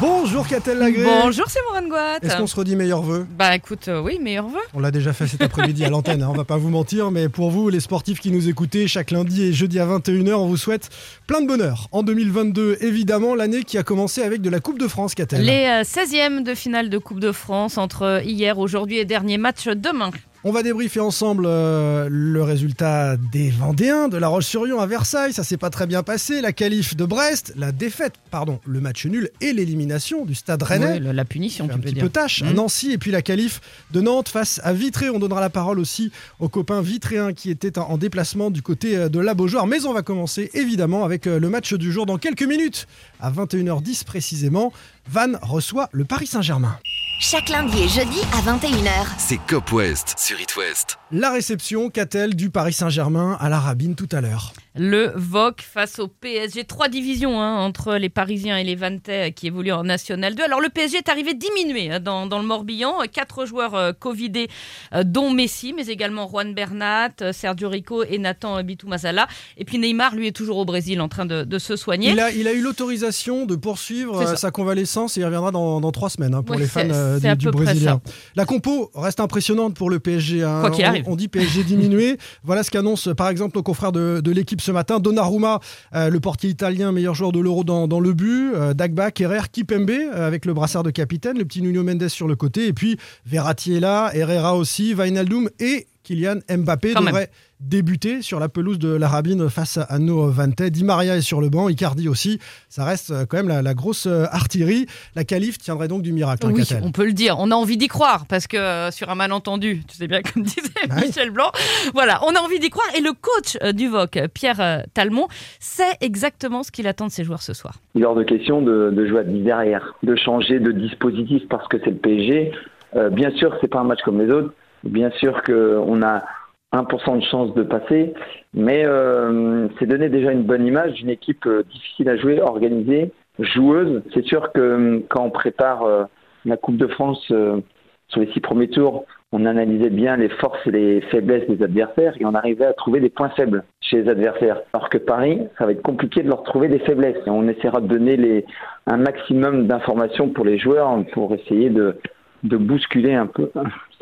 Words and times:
Bonjour 0.00 0.46
Catel 0.48 0.78
Lagré 0.78 1.04
Bonjour, 1.04 1.44
c'est 1.48 1.60
Moran 1.70 1.86
Gouat. 1.88 2.18
Est-ce 2.22 2.36
qu'on 2.36 2.46
se 2.46 2.56
redit 2.56 2.74
meilleurs 2.74 3.02
vœux? 3.02 3.26
Bah 3.38 3.54
écoute, 3.54 3.88
euh, 3.88 4.00
oui, 4.00 4.18
meilleur 4.20 4.48
vœu. 4.48 4.58
On 4.74 4.80
l'a 4.80 4.90
déjà 4.90 5.12
fait 5.12 5.26
cet 5.26 5.42
après-midi 5.42 5.84
à 5.84 5.90
l'antenne, 5.90 6.22
hein, 6.22 6.28
on 6.30 6.36
va 6.36 6.44
pas 6.44 6.56
vous 6.56 6.68
mentir, 6.68 7.10
mais 7.10 7.28
pour 7.28 7.50
vous, 7.50 7.68
les 7.68 7.80
sportifs 7.80 8.20
qui 8.20 8.30
nous 8.30 8.48
écoutez, 8.48 8.88
chaque 8.88 9.10
lundi 9.10 9.44
et 9.44 9.52
jeudi 9.52 9.78
à 9.78 9.86
21h, 9.86 10.32
on 10.34 10.46
vous 10.46 10.56
souhaite 10.56 10.90
plein 11.26 11.40
de 11.40 11.46
bonheur. 11.46 11.88
En 11.92 12.02
2022, 12.02 12.78
évidemment, 12.80 13.34
l'année 13.34 13.62
qui 13.62 13.78
a 13.78 13.82
commencé 13.82 14.22
avec 14.22 14.42
de 14.42 14.50
la 14.50 14.60
Coupe 14.60 14.78
de 14.78 14.88
France, 14.88 15.14
Catel. 15.14 15.44
Les 15.44 15.66
euh, 15.66 15.82
16e 15.82 16.42
de 16.42 16.54
finale 16.54 16.90
de 16.90 16.98
Coupe 16.98 17.20
de 17.20 17.32
France 17.32 17.78
entre 17.78 18.22
hier, 18.24 18.58
aujourd'hui 18.58 18.98
et 18.98 19.04
dernier 19.04 19.38
match 19.38 19.68
demain. 19.68 20.10
On 20.46 20.52
va 20.52 20.62
débriefer 20.62 21.00
ensemble 21.00 21.44
euh, 21.46 22.06
le 22.10 22.42
résultat 22.42 23.16
des 23.16 23.48
Vendéens 23.48 24.08
de 24.08 24.18
La 24.18 24.28
Roche-sur-Yon 24.28 24.78
à 24.78 24.86
Versailles. 24.86 25.32
Ça 25.32 25.42
s'est 25.42 25.56
pas 25.56 25.70
très 25.70 25.86
bien 25.86 26.02
passé. 26.02 26.42
La 26.42 26.52
qualif 26.52 26.94
de 26.96 27.06
Brest, 27.06 27.54
la 27.56 27.72
défaite, 27.72 28.14
pardon, 28.30 28.60
le 28.66 28.78
match 28.82 29.06
nul 29.06 29.30
et 29.40 29.54
l'élimination 29.54 30.26
du 30.26 30.34
Stade 30.34 30.62
Rennais. 30.62 31.00
Ouais, 31.00 31.12
la 31.14 31.24
punition, 31.24 31.66
tu 31.66 31.72
un 31.72 31.76
peux 31.76 31.82
petit 31.84 31.94
dire. 31.94 32.02
peu 32.04 32.10
tâche 32.10 32.42
à 32.42 32.46
Mhm. 32.46 32.54
Nancy 32.56 32.92
et 32.92 32.98
puis 32.98 33.10
la 33.10 33.22
qualif 33.22 33.62
de 33.92 34.02
Nantes 34.02 34.28
face 34.28 34.60
à 34.64 34.74
Vitré. 34.74 35.08
On 35.08 35.18
donnera 35.18 35.40
la 35.40 35.48
parole 35.48 35.78
aussi 35.78 36.12
aux 36.40 36.50
copains 36.50 36.82
vitréens 36.82 37.32
qui 37.32 37.48
étaient 37.50 37.78
en 37.78 37.84
en 37.94 37.96
déplacement 37.98 38.50
du 38.50 38.60
côté 38.60 38.96
euh, 38.96 39.08
de 39.08 39.20
la 39.20 39.32
Beaujoire. 39.34 39.66
Mais 39.66 39.86
on 39.86 39.92
va 39.94 40.02
commencer 40.02 40.50
évidemment 40.52 41.04
avec 41.04 41.26
euh, 41.26 41.38
le 41.40 41.48
match 41.48 41.72
du 41.74 41.90
jour 41.92 42.04
dans 42.06 42.18
quelques 42.18 42.42
minutes. 42.42 42.86
À 43.20 43.30
21h10 43.30 44.04
précisément, 44.04 44.72
Vannes 45.08 45.38
reçoit 45.42 45.88
le 45.92 46.04
Paris 46.04 46.26
Saint-Germain. 46.26 46.76
Chaque 47.20 47.48
lundi 47.48 47.82
et 47.82 47.88
jeudi 47.88 48.18
à 48.32 48.40
21h. 48.42 49.06
C'est 49.18 49.38
Cop 49.46 49.72
West 49.72 50.14
sur 50.18 50.38
It 50.40 50.56
West. 50.56 50.98
La 51.10 51.30
réception 51.30 51.88
qu'a-t-elle 51.88 52.34
du 52.34 52.50
Paris 52.50 52.72
Saint-Germain 52.72 53.36
à 53.40 53.48
la 53.48 53.60
Rabine 53.60 53.94
tout 53.94 54.08
à 54.12 54.20
l'heure? 54.20 54.52
Le 54.76 55.12
VOC 55.14 55.60
face 55.62 56.00
au 56.00 56.08
PSG. 56.08 56.64
Trois 56.64 56.88
divisions 56.88 57.40
hein, 57.40 57.56
entre 57.60 57.94
les 57.94 58.08
Parisiens 58.08 58.56
et 58.56 58.64
les 58.64 58.74
Vantais 58.74 59.30
qui 59.30 59.46
évoluent 59.46 59.72
en 59.72 59.84
National 59.84 60.34
2. 60.34 60.42
Alors 60.42 60.60
le 60.60 60.68
PSG 60.68 60.96
est 60.98 61.08
arrivé 61.08 61.34
diminué 61.34 61.92
hein, 61.92 62.00
dans, 62.00 62.26
dans 62.26 62.40
le 62.40 62.44
Morbihan. 62.44 62.94
Quatre 63.12 63.46
joueurs 63.46 63.74
euh, 63.76 63.92
Covidés, 63.92 64.48
euh, 64.92 65.04
dont 65.04 65.30
Messi, 65.30 65.72
mais 65.72 65.86
également 65.86 66.28
Juan 66.28 66.52
Bernat, 66.52 67.10
euh, 67.22 67.32
Sergio 67.32 67.68
Rico 67.68 68.02
et 68.02 68.18
Nathan 68.18 68.60
Bitou 68.64 68.88
Masala. 68.88 69.28
Et 69.56 69.64
puis 69.64 69.78
Neymar, 69.78 70.16
lui, 70.16 70.26
est 70.26 70.32
toujours 70.36 70.56
au 70.58 70.64
Brésil 70.64 71.00
en 71.00 71.08
train 71.08 71.26
de, 71.26 71.44
de 71.44 71.58
se 71.60 71.76
soigner. 71.76 72.10
il 72.10 72.18
a, 72.20 72.32
il 72.32 72.48
a 72.48 72.52
eu 72.52 72.60
l'autorisation 72.60 73.46
de 73.46 73.54
poursuivre 73.54 74.20
euh, 74.22 74.34
sa 74.34 74.50
convalescence 74.50 75.16
et 75.16 75.20
il 75.20 75.24
reviendra 75.24 75.52
dans, 75.52 75.80
dans 75.80 75.92
trois 75.92 76.10
semaines 76.10 76.34
hein, 76.34 76.42
pour 76.42 76.56
Oui, 76.56 76.62
les 76.62 76.68
fans 76.68 76.88
euh, 77.04 77.18
du, 77.34 77.36
du 77.36 77.50
Brésilien. 77.50 78.00
La 78.36 78.44
compo 78.44 78.90
reste 78.94 79.20
impressionnante 79.20 79.74
pour 79.74 79.90
le 79.90 80.00
PSG. 80.00 80.42
hein. 80.42 80.60
Quoi 80.60 80.70
qu'il 80.70 80.84
On- 80.84 80.88
arrive. 80.88 81.04
On, 81.06 81.16
dit 81.16 81.28
PSG 81.28 81.62
diminué. 81.64 82.18
voilà 82.44 82.62
ce 82.62 82.70
qu'annonce 82.70 83.08
par 83.16 83.28
exemple 83.28 83.56
nos 83.56 83.62
confrères 83.62 83.92
de, 83.92 84.20
de 84.22 84.30
l'équipe 84.32 84.60
ce 84.60 84.70
matin. 84.72 84.98
Donnarumma, 84.98 85.60
euh, 85.94 86.10
le 86.10 86.20
portier 86.20 86.50
italien, 86.50 86.92
meilleur 86.92 87.14
joueur 87.14 87.32
de 87.32 87.40
l'Euro 87.40 87.64
dans, 87.64 87.86
dans 87.88 88.00
le 88.00 88.12
but. 88.12 88.52
Euh, 88.54 88.74
Dagba, 88.74 89.10
Kerrer, 89.10 89.42
Kipembe 89.52 89.90
euh, 89.90 90.26
avec 90.26 90.44
le 90.46 90.54
brassard 90.54 90.82
de 90.82 90.90
capitaine. 90.90 91.38
Le 91.38 91.44
petit 91.44 91.62
Nuno 91.62 91.82
Mendes 91.82 92.08
sur 92.08 92.26
le 92.28 92.36
côté. 92.36 92.66
Et 92.66 92.72
puis 92.72 92.96
Verratti 93.26 93.74
est 93.74 93.80
là, 93.80 94.10
Herrera 94.14 94.56
aussi, 94.56 94.94
Wijnaldum 94.94 95.48
et 95.60 95.86
Kylian 96.04 96.36
Mbappé 96.48 96.92
Quand 96.92 97.00
même. 97.00 97.06
devraient 97.12 97.30
débuter 97.60 98.20
sur 98.20 98.38
la 98.40 98.48
pelouse 98.50 98.78
de 98.78 98.94
la 98.94 99.08
Rabine 99.08 99.48
face 99.48 99.78
à 99.88 99.98
nos 99.98 100.28
Vantais. 100.28 100.70
Di 100.70 100.84
Maria 100.84 101.16
est 101.16 101.22
sur 101.22 101.40
le 101.40 101.48
banc, 101.48 101.68
Icardi 101.70 102.08
aussi. 102.08 102.38
Ça 102.68 102.84
reste 102.84 103.10
euh, 103.10 103.24
quand 103.26 103.38
même 103.38 103.48
la, 103.48 103.62
la 103.62 103.72
grosse 103.74 104.06
euh, 104.06 104.26
artillerie. 104.30 104.86
La 105.16 105.24
qualif 105.24 105.56
tiendrait 105.58 105.88
donc 105.88 106.02
du 106.02 106.12
miracle. 106.12 106.46
hein, 106.46 106.52
Oui, 106.54 106.62
on 106.82 106.92
peut 106.92 107.06
le 107.06 107.12
dire. 107.14 107.36
On 107.38 107.50
a 107.50 107.54
envie 107.54 107.78
d'y 107.78 107.88
croire 107.88 108.26
parce 108.28 108.46
que 108.46 108.56
euh, 108.58 108.90
sur 108.90 109.08
un 109.08 109.14
malentendu, 109.14 109.82
tu 109.88 109.96
sais 109.96 110.06
bien 110.06 110.20
comme 110.20 110.42
disait 110.42 110.60
Bah. 110.88 110.96
Michel 111.00 111.30
Blanc, 111.30 111.50
voilà, 111.94 112.20
on 112.26 112.34
a 112.34 112.38
envie 112.40 112.58
d'y 112.58 112.68
croire. 112.70 112.86
Et 112.96 113.00
le 113.00 113.12
coach 113.12 113.56
euh, 113.62 113.72
du 113.72 113.88
VOC, 113.88 114.28
Pierre 114.34 114.60
euh, 114.60 114.78
Talmont, 114.92 115.28
sait 115.58 115.84
exactement 116.02 116.62
ce 116.62 116.70
qu'il 116.70 116.86
attend 116.86 117.06
de 117.06 117.12
ses 117.12 117.24
joueurs 117.24 117.42
ce 117.42 117.54
soir. 117.54 117.76
Il 117.94 118.02
est 118.02 118.04
hors 118.04 118.14
de 118.14 118.24
question 118.24 118.60
de, 118.60 118.90
de 118.94 119.06
jouer 119.06 119.20
à 119.20 119.24
10 119.24 119.40
derrière, 119.42 119.94
de 120.02 120.14
changer 120.16 120.60
de 120.60 120.70
dispositif 120.72 121.42
parce 121.48 121.66
que 121.68 121.78
c'est 121.82 121.90
le 121.90 121.96
PSG. 121.96 122.52
Euh, 122.96 123.08
bien 123.10 123.30
sûr, 123.36 123.56
c'est 123.60 123.68
pas 123.68 123.80
un 123.80 123.84
match 123.84 124.00
comme 124.04 124.20
les 124.20 124.30
autres. 124.30 124.52
Bien 124.84 125.10
sûr 125.12 125.42
qu'on 125.42 126.02
a 126.02 126.24
1% 126.72 127.18
de 127.18 127.24
chance 127.24 127.54
de 127.54 127.62
passer, 127.62 128.14
mais 128.52 128.84
euh, 128.84 129.68
c'est 129.78 129.86
donner 129.86 130.08
déjà 130.08 130.32
une 130.32 130.42
bonne 130.42 130.66
image 130.66 130.92
d'une 130.94 131.10
équipe 131.10 131.46
euh, 131.46 131.62
difficile 131.62 132.08
à 132.08 132.16
jouer, 132.16 132.40
organisée, 132.40 133.12
joueuse. 133.38 134.02
C'est 134.12 134.24
sûr 134.24 134.52
que 134.52 134.60
euh, 134.60 135.00
quand 135.08 135.24
on 135.24 135.30
prépare 135.30 135.82
euh, 135.82 136.04
la 136.44 136.56
Coupe 136.56 136.76
de 136.76 136.86
France 136.86 137.24
euh, 137.30 137.60
sur 138.08 138.20
les 138.20 138.30
six 138.32 138.40
premiers 138.40 138.68
tours, 138.68 139.04
on 139.32 139.46
analysait 139.46 139.90
bien 139.90 140.16
les 140.16 140.28
forces 140.28 140.64
et 140.66 140.70
les 140.70 141.00
faiblesses 141.00 141.48
des 141.48 141.62
adversaires 141.62 142.14
et 142.20 142.24
on 142.24 142.34
arrivait 142.34 142.66
à 142.66 142.72
trouver 142.72 143.00
des 143.00 143.08
points 143.08 143.30
faibles 143.30 143.64
chez 143.80 144.02
les 144.02 144.08
adversaires. 144.08 144.60
Alors 144.72 144.88
que 144.88 144.98
Paris, 144.98 145.40
ça 145.58 145.66
va 145.66 145.72
être 145.72 145.82
compliqué 145.82 146.22
de 146.22 146.28
leur 146.28 146.44
trouver 146.44 146.68
des 146.68 146.78
faiblesses. 146.80 147.16
Et 147.26 147.30
on 147.30 147.48
essaiera 147.48 147.80
de 147.80 147.88
donner 147.88 148.16
les, 148.16 148.44
un 148.86 148.98
maximum 148.98 149.66
d'informations 149.66 150.28
pour 150.28 150.44
les 150.44 150.58
joueurs 150.58 150.96
pour 151.12 151.34
essayer 151.34 151.70
de, 151.70 151.96
de 152.44 152.56
bousculer 152.56 153.14
un 153.14 153.26
peu 153.26 153.50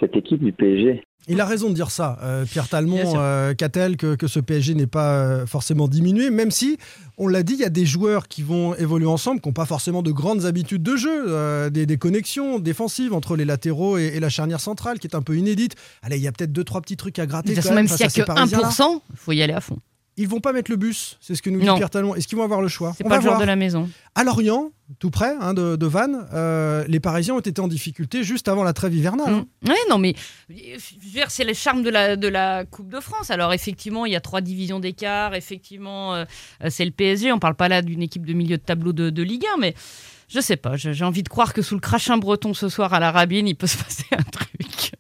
cette 0.03 0.17
équipe 0.17 0.43
du 0.43 0.53
PSG. 0.53 1.03
Il 1.29 1.41
a 1.41 1.47
raison 1.47 1.69
de 1.71 1.75
dire 1.75 1.93
ça, 1.93 2.19
euh, 2.23 2.45
Pierre 2.45 2.69
Talmont, 2.69 3.13
euh, 3.15 3.55
Catel, 3.55 3.97
que, 3.97 4.17
que 4.17 4.27
ce 4.27 4.41
PSG 4.41 4.75
n'est 4.75 4.89
pas 4.89 5.15
euh, 5.15 5.47
forcément 5.47 5.87
diminué, 5.87 6.31
même 6.31 6.51
si, 6.51 6.79
on 7.17 7.29
l'a 7.29 7.45
dit, 7.45 7.53
il 7.53 7.61
y 7.61 7.65
a 7.65 7.69
des 7.69 7.87
joueurs 7.87 8.27
qui 8.27 8.43
vont 8.43 8.75
évoluer 8.75 9.07
ensemble, 9.07 9.41
qui 9.41 9.49
n'ont 9.49 9.53
pas 9.53 9.65
forcément 9.65 10.03
de 10.03 10.11
grandes 10.11 10.47
habitudes 10.47 10.83
de 10.83 10.97
jeu, 10.97 11.27
euh, 11.29 11.71
des, 11.71 11.87
des 11.87 11.97
connexions 11.97 12.59
défensives 12.59 13.15
entre 13.15 13.37
les 13.37 13.45
latéraux 13.45 13.99
et, 13.99 14.07
et 14.15 14.21
la 14.21 14.31
charnière 14.31 14.59
centrale, 14.59 14.99
qui 14.99 15.07
est 15.07 15.15
un 15.15 15.23
peu 15.23 15.37
inédite. 15.37 15.77
Allez, 16.03 16.17
il 16.17 16.23
y 16.23 16.29
a 16.29 16.33
peut-être 16.33 16.53
deux, 16.53 16.65
trois 16.65 16.81
petits 16.81 16.97
trucs 16.97 17.21
à 17.21 17.27
gratter. 17.27 17.51
De 17.51 17.55
toute 17.55 17.63
quand 17.63 17.69
façon, 17.69 17.75
même 17.77 17.87
s'il 17.87 17.99
n'y 17.99 18.21
a 18.21 18.25
que 18.25 18.27
Parisiens-là. 18.27 18.69
1%, 18.69 19.01
il 19.11 19.17
faut 19.17 19.33
y 19.33 19.43
aller 19.43 19.53
à 19.53 19.61
fond. 19.61 19.79
Ils 20.19 20.29
vont 20.29 20.41
pas 20.41 20.53
mettre 20.53 20.71
le 20.71 20.77
bus, 20.77 21.17
c'est 21.23 21.35
ce 21.35 21.41
que 21.41 21.49
nous 21.49 21.59
dit 21.59 21.65
Non. 21.67 21.77
Pierre 21.77 21.89
Talmont. 21.89 22.15
Est-ce 22.15 22.29
qu'ils 22.29 22.37
vont 22.37 22.45
avoir 22.45 22.61
le 22.61 22.69
choix 22.69 22.93
C'est 22.97 23.03
pas 23.03 23.11
va 23.11 23.17
le 23.17 23.23
genre 23.23 23.31
voir. 23.33 23.41
de 23.41 23.47
la 23.47 23.57
maison. 23.57 23.89
À 24.15 24.25
Lorient, 24.25 24.71
tout 24.99 25.09
près 25.09 25.35
hein, 25.41 25.55
de, 25.55 25.75
de 25.77 25.87
Vannes, 25.87 26.27
euh, 26.35 26.85
les 26.87 27.01
Parisiens 27.01 27.35
ont 27.35 27.41
été 27.41 27.63
en 27.63 27.69
difficulté 27.69 28.23
juste 28.23 28.47
avant 28.49 28.63
la 28.63 28.75
trêve 28.75 28.95
hivernale. 28.95 29.33
hein. 29.33 29.47
Mm. 29.63 29.69
Ouais, 29.71 29.77
non, 29.89 29.97
mais 29.97 30.15
c'est 31.29 31.45
le 31.45 31.55
charme 31.55 31.83
de 31.83 31.89
la, 31.89 32.17
de 32.17 32.29
la 32.29 32.65
Coupe 32.67 32.91
de 32.91 33.01
France. 33.01 33.31
Alors, 33.31 33.55
effectivement, 33.55 34.05
il 34.05 34.13
y 34.13 34.17
a 34.17 34.21
trois 34.21 34.43
divisions 34.43 34.81
d'écart. 34.81 35.35
Effectivement, 35.35 36.15
euh, 36.15 36.25
c'est 36.69 36.85
le 36.85 36.91
PSG. 36.91 37.33
On 37.33 37.39
parle 37.39 37.55
pas 37.55 37.69
là 37.69 37.81
d'une 37.83 38.03
équipe 38.03 38.27
de 38.27 38.35
milieu 38.35 38.59
de 38.59 38.63
tableau 38.63 38.93
de, 38.93 39.09
de 39.09 39.23
Ligue 39.23 39.47
1, 39.57 39.61
mais 39.61 39.75
je 40.29 40.41
sais 40.41 40.57
pas. 40.57 40.77
J'ai 40.77 41.05
envie 41.05 41.23
de 41.23 41.29
croire 41.31 41.55
que 41.55 41.63
sous 41.63 41.75
le 41.75 41.81
crachin 41.81 42.19
breton 42.19 42.53
ce 42.55 42.69
soir 42.69 42.93
à 42.93 43.01
la 43.01 43.11
Rabine, 43.13 43.49
il 43.49 43.55
peut 43.55 43.67
se 43.67 43.77
passer 43.83 44.05
un 44.13 44.23
truc. 44.23 44.42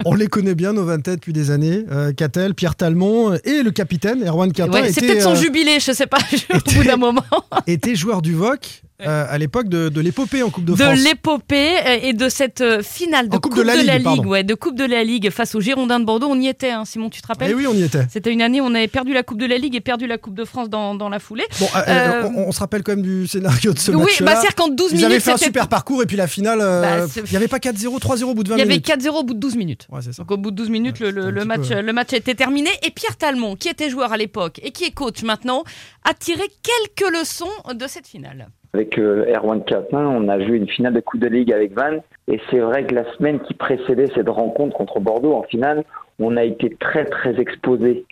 On 0.04 0.14
les 0.14 0.26
connaît 0.26 0.54
bien, 0.54 0.72
nos 0.72 0.84
20 0.84 1.00
têtes, 1.00 1.14
depuis 1.16 1.32
des 1.32 1.50
années. 1.50 1.84
Euh, 1.90 2.12
Catel, 2.12 2.54
Pierre 2.54 2.74
Talmont 2.74 3.34
et 3.44 3.62
le 3.62 3.70
capitaine, 3.70 4.26
Erwan 4.26 4.52
Quintin, 4.52 4.82
Ouais, 4.82 4.92
c'est 4.92 5.00
peut-être 5.00 5.22
son 5.22 5.32
euh, 5.32 5.36
jubilé, 5.36 5.80
je 5.80 5.92
sais 5.92 6.06
pas, 6.06 6.18
au 6.54 6.70
bout 6.74 6.84
d'un 6.84 6.96
moment. 6.96 7.24
était 7.66 7.94
joueur 7.94 8.22
du 8.22 8.34
VOC 8.34 8.82
euh, 9.06 9.26
à 9.28 9.38
l'époque 9.38 9.68
de, 9.68 9.88
de 9.88 10.00
l'épopée 10.00 10.42
en 10.42 10.50
Coupe 10.50 10.64
de, 10.64 10.72
de 10.72 10.76
France. 10.76 10.98
l'épopée 10.98 11.76
euh, 11.86 11.98
et 12.02 12.12
de 12.12 12.28
cette 12.28 12.60
euh, 12.60 12.82
finale 12.82 13.28
de 13.28 13.36
En 13.36 13.40
Coupe 13.40 13.56
de 13.56 13.62
la 13.62 13.76
Ligue, 13.76 14.02
pardon. 14.02 14.24
ouais, 14.26 14.44
de 14.44 14.54
Coupe 14.54 14.76
de 14.76 14.84
la 14.84 15.04
Ligue 15.04 15.30
face 15.30 15.54
aux 15.54 15.60
Girondins 15.60 16.00
de 16.00 16.04
Bordeaux. 16.04 16.28
On 16.30 16.40
y 16.40 16.48
était, 16.48 16.70
hein, 16.70 16.84
Simon, 16.84 17.10
tu 17.10 17.20
te 17.22 17.26
rappelles 17.26 17.50
Eh 17.50 17.54
oui, 17.54 17.66
on 17.66 17.74
y 17.74 17.82
était. 17.82 18.06
C'était 18.10 18.32
une 18.32 18.42
année 18.42 18.60
où 18.60 18.64
on 18.64 18.74
avait 18.74 18.88
perdu 18.88 19.12
la 19.12 19.22
Coupe 19.22 19.38
de 19.38 19.46
la 19.46 19.58
Ligue 19.58 19.74
et 19.76 19.80
perdu 19.80 20.06
la 20.06 20.18
Coupe 20.18 20.34
de 20.34 20.44
France 20.44 20.68
dans, 20.70 20.94
dans 20.94 21.08
la 21.08 21.18
foulée. 21.18 21.44
Bon, 21.60 21.66
euh, 21.76 21.80
Euh, 21.88 22.28
on, 22.36 22.48
on 22.48 22.52
se 22.52 22.60
rappelle 22.60 22.82
quand 22.82 22.92
même 22.92 23.02
du 23.02 23.26
scénario 23.26 23.72
de 23.72 23.78
ce 23.78 23.90
oui, 23.92 23.98
match-là. 24.02 24.26
bah 24.26 24.32
c'est-à-dire 24.32 24.54
qu'en 24.54 24.68
12 24.68 24.86
Ils 24.90 24.94
minutes, 24.96 25.04
avaient 25.10 25.20
fait 25.20 25.32
un 25.32 25.36
super 25.36 25.68
parcours 25.68 26.02
et 26.02 26.06
puis 26.06 26.16
la 26.16 26.26
finale, 26.26 26.58
Bah, 26.58 27.06
il 27.16 27.30
n'y 27.30 27.36
avait 27.36 27.48
pas 27.48 27.58
4-0, 27.58 27.98
3-0 28.00 28.22
au 28.24 28.34
bout 28.34 28.44
de 28.44 28.48
20 28.50 28.56
il 28.56 28.58
y 28.58 28.62
avait 28.62 28.68
minutes. 28.70 28.86
4-0 28.86 29.08
au 29.20 29.22
bout 29.24 29.34
de 29.34 29.38
12 29.40 29.56
minutes. 29.56 29.86
Ouais, 29.90 30.00
c'est 30.02 30.12
ça. 30.12 30.22
Donc 30.22 30.30
au 30.30 30.36
bout 30.36 30.50
de 30.50 30.56
12 30.56 30.70
minutes, 30.70 31.00
Ouais, 31.00 31.10
le, 31.10 31.44
match, 31.44 31.68
peu- 31.68 31.80
le 31.80 31.92
match 31.92 32.12
était 32.12 32.34
terminé. 32.34 32.70
Et 32.82 32.90
Pierre 32.90 33.16
Talmont, 33.16 33.56
qui 33.56 33.68
était 33.68 33.90
joueur 33.90 34.12
à 34.12 34.16
l'époque 34.16 34.60
et 34.62 34.70
qui 34.70 34.84
est 34.84 34.90
coach 34.90 35.22
maintenant, 35.22 35.64
a 36.04 36.14
tiré 36.14 36.42
quelques 36.62 37.10
leçons 37.12 37.46
de 37.74 37.86
cette 37.86 38.06
finale. 38.06 38.48
Avec 38.74 38.98
euh, 38.98 39.26
Erwan 39.26 39.62
Catin, 39.64 40.06
on 40.06 40.28
a 40.28 40.40
joué 40.40 40.56
une 40.56 40.68
finale 40.68 40.94
de 40.94 41.00
Coupe 41.00 41.20
de 41.20 41.28
Ligue 41.28 41.52
avec 41.52 41.74
Vannes. 41.74 42.00
Et 42.26 42.40
c'est 42.50 42.58
vrai 42.58 42.86
que 42.86 42.94
la 42.94 43.04
semaine 43.14 43.40
qui 43.40 43.52
précédait 43.52 44.08
cette 44.14 44.30
rencontre 44.30 44.74
contre 44.74 44.98
Bordeaux 44.98 45.34
en 45.34 45.42
finale, 45.42 45.84
on 46.18 46.36
a 46.38 46.44
été 46.44 46.74
très 46.80 47.04
très 47.04 47.38
exposé. 47.38 48.06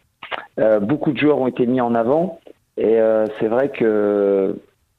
Euh, 0.58 0.78
beaucoup 0.78 1.12
de 1.12 1.18
joueurs 1.18 1.38
ont 1.38 1.46
été 1.46 1.66
mis 1.66 1.80
en 1.80 1.94
avant. 1.94 2.40
Et 2.76 3.00
euh, 3.00 3.24
c'est 3.38 3.48
vrai 3.48 3.70
que 3.70 4.54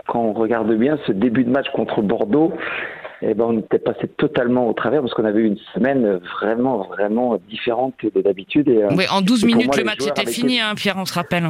quand 0.08 0.22
on 0.22 0.34
regarde 0.34 0.74
bien 0.74 0.98
ce 1.06 1.12
début 1.12 1.44
de 1.44 1.52
match 1.52 1.68
contre 1.74 2.02
Bordeaux, 2.02 2.54
eh 3.22 3.36
ben, 3.36 3.46
on 3.46 3.60
était 3.60 3.78
passé 3.78 4.08
totalement 4.08 4.68
au 4.68 4.74
travers 4.74 5.02
parce 5.02 5.14
qu'on 5.14 5.26
avait 5.26 5.42
eu 5.42 5.46
une 5.46 5.60
semaine 5.76 6.20
vraiment 6.42 6.80
vraiment 6.88 7.38
différente 7.50 7.94
de 8.04 8.22
d'habitude. 8.22 8.68
Et, 8.68 8.84
Oui, 8.96 9.06
en 9.12 9.22
12 9.22 9.44
Et 9.44 9.48
pour 9.48 9.56
minutes, 9.56 9.68
moi, 9.68 9.78
le 9.78 9.84
match 9.84 10.08
était 10.08 10.26
fini, 10.26 10.60
hein, 10.60 10.74
Pierre, 10.76 10.96
on 10.98 11.06
se 11.06 11.14
rappelle. 11.14 11.50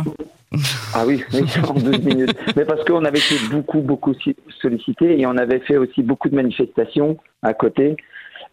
Ah 0.93 1.05
oui, 1.05 1.23
oui, 1.33 1.41
en 1.67 1.73
12 1.73 1.99
minutes. 2.03 2.35
Mais 2.55 2.65
parce 2.65 2.83
qu'on 2.83 3.05
avait 3.05 3.19
été 3.19 3.35
beaucoup, 3.49 3.79
beaucoup 3.81 4.13
si- 4.15 4.35
sollicité 4.61 5.19
et 5.19 5.25
on 5.25 5.37
avait 5.37 5.59
fait 5.61 5.77
aussi 5.77 6.03
beaucoup 6.03 6.29
de 6.29 6.35
manifestations 6.35 7.17
à 7.41 7.53
côté. 7.53 7.95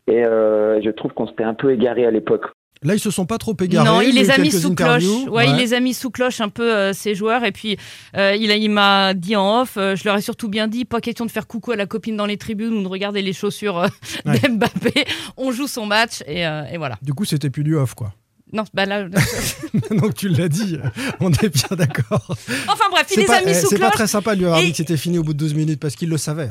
Et 0.07 0.25
euh, 0.25 0.81
je 0.83 0.91
trouve 0.91 1.13
qu'on 1.13 1.27
s'était 1.27 1.45
un 1.45 1.55
peu 1.55 1.73
égaré 1.73 2.07
à 2.07 2.11
l'époque. 2.11 2.47
Là, 2.85 2.95
ils 2.95 3.01
se 3.01 3.11
sont 3.11 3.27
pas 3.27 3.39
trop 3.39 3.57
égarés. 3.61 3.89
non, 3.89 4.01
il 4.01 4.15
les 4.15 4.31
a 4.31 4.39
mis 4.39 4.53
sous 4.53 4.73
cloche. 4.73 5.03
Ouais, 5.29 5.51
il 5.51 5.57
les 5.57 5.75
a 5.75 5.81
mis 5.81 5.93
sous 5.95 6.11
cloche 6.13 6.41
un 6.41 6.49
peu 6.49 6.73
euh, 6.73 6.93
ces 6.93 7.17
joueurs. 7.17 7.43
Et 7.45 7.51
puis 7.51 7.77
euh, 8.17 8.37
il, 8.39 8.53
a- 8.53 8.57
il 8.57 8.71
m'a 8.71 9.15
dit 9.15 9.35
en 9.35 9.63
off, 9.63 9.77
euh, 9.77 9.97
je 9.97 10.05
leur 10.05 10.17
ai 10.17 10.21
surtout 10.21 10.49
bien 10.49 10.69
dit, 10.69 10.85
pas 10.85 11.01
question 11.01 11.27
de 11.27 11.31
faire 11.33 11.49
coucou 11.49 11.73
à 11.73 11.77
la 11.77 11.87
copine 11.87 12.17
dans 12.17 12.27
les 12.27 12.37
tribunes 12.37 12.75
ou 12.75 12.83
de 12.85 12.89
regarder 12.89 13.21
les 13.23 13.33
chaussures 13.33 13.79
euh, 13.79 13.89
Ouais. 14.27 14.39
d'Mbappé. 14.49 15.05
On 15.37 15.49
on 15.49 15.51
joue 15.51 15.67
son 15.67 15.87
match 15.87 16.23
et, 16.29 16.47
euh, 16.47 16.63
et 16.73 16.77
voilà. 16.79 16.97
Du 17.03 17.13
coup, 17.15 17.25
c'était 17.25 17.51
plus 17.51 17.65
du 17.65 17.75
off, 17.75 17.95
quoi. 17.95 18.13
Non, 18.53 18.65
bah 18.73 18.87
là, 18.87 19.07
Donc 19.91 20.15
tu 20.15 20.29
l'as 20.29 20.49
dit, 20.49 20.79
on 21.21 21.31
est 21.33 21.49
bien 21.49 21.77
d'accord. 21.77 22.35
enfin 22.69 22.85
bref, 22.91 23.07
il 23.11 23.15
C'est 23.15 23.21
les 23.21 23.27
pas, 23.27 23.37
a 23.39 23.43
mis 23.43 23.51
eh, 23.51 23.55
sous 23.61 23.69
c'est 23.69 23.79
pas 23.79 23.91
très 23.91 24.07
sympa 24.07 24.35
de 24.35 24.41
lui 24.41 24.47
avoir 24.47 24.61
Et- 24.61 24.65
dit 24.67 24.71
que 24.71 24.77
c'était 24.79 24.97
fini 24.97 25.19
au 25.19 25.23
bout 25.23 25.35
de 25.35 25.39
12 25.39 25.55
minutes 25.55 25.81
parce 25.81 25.95
qu'il 25.97 26.09
le 26.09 26.17
savait. 26.17 26.51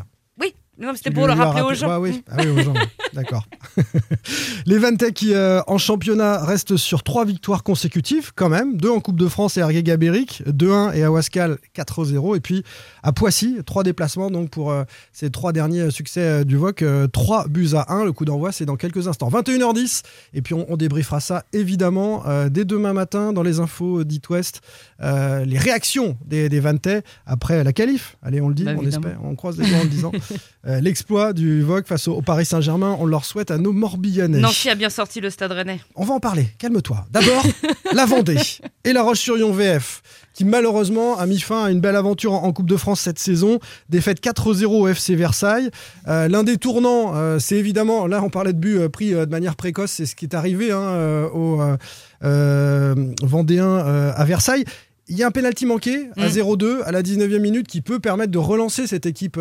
Non, 0.79 0.91
c'était 0.95 1.11
pour 1.11 1.27
le 1.27 1.33
rappeler 1.33 1.61
aux 1.63 1.73
gens. 1.73 1.99
Ouais, 1.99 2.11
oui. 2.11 2.23
Ah 2.29 2.35
oui, 2.39 2.47
aux 2.49 2.63
gens. 2.63 2.73
D'accord. 3.13 3.47
Les 4.65 4.77
Vantais 4.77 5.11
qui, 5.11 5.33
euh, 5.33 5.61
en 5.65 5.77
championnat, 5.77 6.43
restent 6.45 6.77
sur 6.77 7.03
trois 7.03 7.25
victoires 7.25 7.63
consécutives, 7.63 8.31
quand 8.35 8.49
même. 8.49 8.77
Deux 8.77 8.91
en 8.91 8.99
Coupe 8.99 9.17
de 9.17 9.27
France 9.27 9.57
et 9.57 9.61
Argué 9.61 9.81
Gabéric, 9.81 10.43
2-1 10.47 10.93
et 10.93 11.03
à 11.03 11.11
Wascal 11.11 11.57
4-0. 11.75 12.35
Et 12.35 12.39
puis 12.39 12.63
à 13.01 13.11
Poissy, 13.11 13.57
trois 13.65 13.83
déplacements 13.83 14.29
donc 14.29 14.49
pour 14.49 14.71
euh, 14.71 14.83
ces 15.13 15.29
trois 15.31 15.51
derniers 15.51 15.89
succès 15.91 16.21
euh, 16.21 16.43
du 16.43 16.57
VOC. 16.57 16.81
euh, 16.81 17.07
trois 17.07 17.47
buts 17.47 17.69
à 17.73 17.93
1. 17.93 18.05
Le 18.05 18.11
coup 18.11 18.25
d'envoi, 18.25 18.51
c'est 18.51 18.65
dans 18.65 18.75
quelques 18.75 19.07
instants. 19.07 19.29
21h10. 19.29 20.03
Et 20.33 20.41
puis 20.41 20.53
on, 20.53 20.65
on 20.69 20.77
débriefera 20.77 21.19
ça 21.19 21.43
évidemment 21.53 22.23
dès 22.49 22.65
demain 22.65 22.93
matin 22.93 23.33
dans 23.33 23.43
les 23.43 23.59
infos 23.59 24.03
d'It 24.03 24.29
West. 24.29 24.61
Les 24.99 25.57
réactions 25.57 26.17
des, 26.25 26.49
des 26.49 26.61
après 27.25 27.63
la 27.63 27.73
qualif. 27.73 28.17
Allez, 28.21 28.41
on 28.41 28.49
le 28.49 28.53
dit, 28.55 28.63
Bah, 28.63 28.73
on 28.77 28.85
espère. 28.85 29.19
On 29.23 29.35
croise 29.35 29.57
les 29.57 29.67
doigts 29.67 29.79
en 29.79 29.83
le 29.83 29.89
disant. 29.89 30.11
Euh, 30.67 30.81
L'exploit 30.81 31.33
du 31.33 31.61
VOC 31.61 31.87
face 31.87 32.07
au, 32.07 32.13
au 32.15 32.21
Paris 32.21 32.45
Saint-Germain, 32.45 32.97
on 32.99 33.05
leur 33.05 33.23
souhaite 33.25 33.51
à 33.51 33.57
nos 33.57 33.71
Morbihanais. 33.71 34.39
Nancy 34.39 34.69
a 34.69 34.75
bien 34.75 34.89
sorti 34.89 35.21
le 35.21 35.29
stade 35.29 35.51
rennais. 35.51 35.79
On 35.95 36.03
va 36.03 36.13
en 36.15 36.19
parler, 36.19 36.47
calme-toi. 36.57 37.05
D'abord, 37.11 37.43
la 37.93 38.05
Vendée 38.05 38.37
et 38.83 38.91
la 38.93 39.01
Roche-sur-Yon 39.03 39.51
VF, 39.53 40.01
qui 40.33 40.43
malheureusement 40.45 41.17
a 41.17 41.25
mis 41.25 41.39
fin 41.39 41.63
à 41.65 41.71
une 41.71 41.79
belle 41.79 41.95
aventure 41.95 42.33
en 42.33 42.51
Coupe 42.51 42.67
de 42.69 42.75
France 42.75 42.99
cette 42.99 43.19
saison. 43.19 43.59
Défaite 43.89 44.21
4-0 44.21 44.65
au 44.65 44.87
FC 44.89 45.15
Versailles. 45.15 45.69
Euh, 46.07 46.27
L'un 46.27 46.43
des 46.43 46.57
tournants, 46.57 47.13
euh, 47.15 47.39
c'est 47.39 47.55
évidemment, 47.55 48.05
là 48.07 48.21
on 48.21 48.29
parlait 48.29 48.53
de 48.53 48.59
but 48.59 48.77
euh, 48.77 48.89
pris 48.89 49.11
de 49.11 49.25
manière 49.25 49.55
précoce, 49.55 49.91
c'est 49.91 50.05
ce 50.05 50.15
qui 50.15 50.25
est 50.25 50.35
arrivé 50.35 50.71
hein, 50.71 51.29
aux 51.33 51.59
Vendéens 53.23 53.77
à 54.15 54.25
Versailles. 54.25 54.65
Il 55.09 55.15
y 55.17 55.23
a 55.23 55.27
un 55.27 55.31
pénalty 55.31 55.65
manqué 55.65 56.09
à 56.17 56.25
Mm. 56.27 56.31
0-2 56.31 56.81
à 56.83 56.91
la 56.91 57.01
19e 57.01 57.39
minute 57.39 57.67
qui 57.67 57.79
peut 57.81 57.99
permettre 57.99 58.31
de 58.31 58.37
relancer 58.37 58.87
cette 58.87 59.05
équipe 59.05 59.39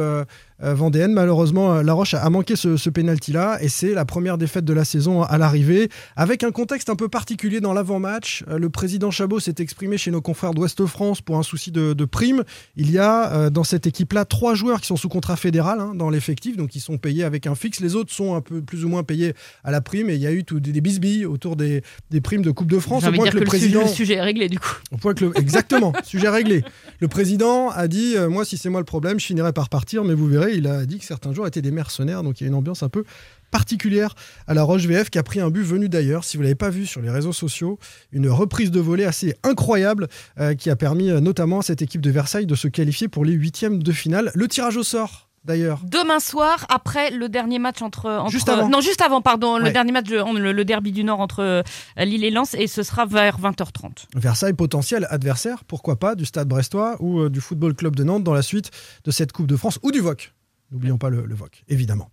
vendéenne. 0.60 1.12
Malheureusement, 1.12 1.74
euh, 1.74 1.82
La 1.82 1.92
Roche 1.92 2.14
a, 2.14 2.28
manqué 2.30 2.56
ce, 2.56 2.76
ce 2.76 2.88
pénalty-là 2.90 3.58
et 3.60 3.68
c'est 3.68 3.92
la 3.92 4.04
première 4.04 4.38
défaite 4.38 4.64
de 4.64 4.72
la 4.72 4.84
saison 4.84 5.22
à 5.22 5.36
l'arrivée. 5.38 5.88
Avec 6.16 6.42
un 6.44 6.50
contexte 6.50 6.88
un 6.90 6.96
peu 6.96 7.08
particulier 7.08 7.60
dans 7.60 7.72
l'avant-match, 7.74 8.44
Euh, 8.48 8.58
le 8.58 8.70
président 8.70 9.10
Chabot 9.10 9.40
s'est 9.40 9.54
exprimé 9.58 9.98
chez 9.98 10.10
nos 10.10 10.20
confrères 10.20 10.52
d'Ouest 10.54 10.84
France 10.86 11.20
pour 11.20 11.36
un 11.36 11.42
souci 11.42 11.70
de, 11.72 11.92
de 11.92 12.04
prime. 12.04 12.42
Il 12.76 12.90
y 12.90 12.98
a 12.98 13.32
euh, 13.32 13.50
dans 13.50 13.64
cette 13.64 13.86
équipe-là 13.86 14.24
trois 14.24 14.54
joueurs 14.54 14.80
qui 14.80 14.86
sont 14.86 14.96
sous 14.96 15.08
contrat 15.08 15.36
fédéral 15.36 15.80
hein, 15.80 15.92
dans 15.94 16.10
l'effectif, 16.10 16.56
donc 16.56 16.74
ils 16.76 16.80
sont 16.80 16.96
payés 16.98 17.24
avec 17.24 17.46
un 17.46 17.54
fixe. 17.54 17.80
Les 17.80 17.94
autres 17.94 18.12
sont 18.12 18.34
un 18.34 18.40
peu 18.40 18.62
plus 18.62 18.84
ou 18.84 18.88
moins 18.88 19.02
payés 19.02 19.34
à 19.64 19.70
la 19.70 19.80
prime 19.80 20.08
et 20.10 20.14
il 20.14 20.20
y 20.20 20.26
a 20.26 20.32
eu 20.32 20.44
tout, 20.44 20.60
des, 20.60 20.72
des 20.72 20.80
bisbilles 20.80 21.26
autour 21.26 21.56
des, 21.56 21.82
des 22.10 22.20
primes 22.20 22.42
de 22.42 22.50
Coupe 22.50 22.70
de 22.70 22.78
France. 22.78 23.04
Au 23.04 23.12
point 23.12 23.24
dire 23.24 23.32
que 23.32 23.38
que 23.38 23.44
le 23.44 23.46
président... 23.46 23.82
le 23.82 23.88
sujet 23.88 24.14
est 24.14 24.22
réglé 24.22 24.48
du 24.48 24.58
coup. 24.58 24.74
Au 24.92 24.96
point 24.96 25.14
que 25.14 25.24
le- 25.26 25.38
Exactement, 25.38 25.92
sujet 26.04 26.28
réglé. 26.28 26.62
Le 27.00 27.08
président 27.08 27.70
a 27.70 27.88
dit 27.88 28.14
euh, 28.16 28.28
Moi, 28.28 28.44
si 28.44 28.56
c'est 28.56 28.68
moi 28.70 28.80
le 28.80 28.86
problème, 28.86 29.18
je 29.20 29.26
finirai 29.26 29.52
par 29.52 29.68
partir, 29.68 30.04
mais 30.04 30.14
vous 30.14 30.26
verrez, 30.26 30.45
il 30.50 30.66
a 30.66 30.86
dit 30.86 30.98
que 30.98 31.04
certains 31.04 31.32
joueurs 31.32 31.46
étaient 31.46 31.62
des 31.62 31.70
mercenaires, 31.70 32.22
donc 32.22 32.40
il 32.40 32.44
y 32.44 32.46
a 32.46 32.48
une 32.48 32.54
ambiance 32.54 32.82
un 32.82 32.88
peu 32.88 33.04
particulière 33.50 34.14
à 34.46 34.54
la 34.54 34.62
Roche 34.62 34.86
VF 34.86 35.10
qui 35.10 35.18
a 35.18 35.22
pris 35.22 35.40
un 35.40 35.50
but 35.50 35.62
venu 35.62 35.88
d'ailleurs. 35.88 36.24
Si 36.24 36.36
vous 36.36 36.42
ne 36.42 36.46
l'avez 36.46 36.56
pas 36.56 36.70
vu 36.70 36.86
sur 36.86 37.00
les 37.00 37.10
réseaux 37.10 37.32
sociaux, 37.32 37.78
une 38.12 38.28
reprise 38.28 38.70
de 38.70 38.80
volée 38.80 39.04
assez 39.04 39.34
incroyable 39.42 40.08
euh, 40.38 40.54
qui 40.54 40.70
a 40.70 40.76
permis 40.76 41.10
euh, 41.10 41.20
notamment 41.20 41.60
à 41.60 41.62
cette 41.62 41.82
équipe 41.82 42.00
de 42.00 42.10
Versailles 42.10 42.46
de 42.46 42.54
se 42.54 42.68
qualifier 42.68 43.08
pour 43.08 43.24
les 43.24 43.32
huitièmes 43.32 43.82
de 43.82 43.92
finale. 43.92 44.30
Le 44.34 44.48
tirage 44.48 44.76
au 44.76 44.82
sort, 44.82 45.25
d'ailleurs. 45.46 45.80
Demain 45.84 46.20
soir, 46.20 46.66
après 46.68 47.10
le 47.10 47.28
dernier 47.28 47.58
match 47.58 47.80
entre, 47.82 48.10
entre- 48.10 48.30
Juste 48.30 48.48
avant. 48.48 48.68
non 48.68 48.80
juste 48.80 49.00
avant 49.00 49.22
pardon, 49.22 49.58
le 49.58 49.70
dernier 49.70 49.92
match 49.92 50.08
le 50.08 50.64
derby 50.64 50.92
du 50.92 51.04
Nord 51.04 51.20
entre 51.20 51.42
euh, 51.42 51.62
Lille 51.96 52.24
et 52.24 52.30
Lens 52.30 52.54
et 52.54 52.66
ce 52.66 52.82
sera 52.82 53.06
vers 53.06 53.38
20h30. 53.40 54.06
Versailles, 54.16 54.52
potentiel 54.52 55.06
adversaire, 55.10 55.64
pourquoi 55.64 55.96
pas, 55.96 56.14
du 56.14 56.24
Stade 56.24 56.48
Brestois 56.48 56.96
ou 57.00 57.20
euh, 57.20 57.30
du 57.30 57.40
Football 57.40 57.74
Club 57.74 57.96
de 57.96 58.04
Nantes 58.04 58.24
dans 58.24 58.34
la 58.34 58.42
suite 58.42 58.70
de 59.04 59.10
cette 59.10 59.32
Coupe 59.32 59.46
de 59.46 59.56
France 59.56 59.78
ou 59.82 59.90
du 59.92 60.00
VOC. 60.00 60.32
N'oublions 60.72 60.98
pas 60.98 61.10
le, 61.10 61.24
le 61.26 61.34
VOC, 61.36 61.62
évidemment. 61.68 62.10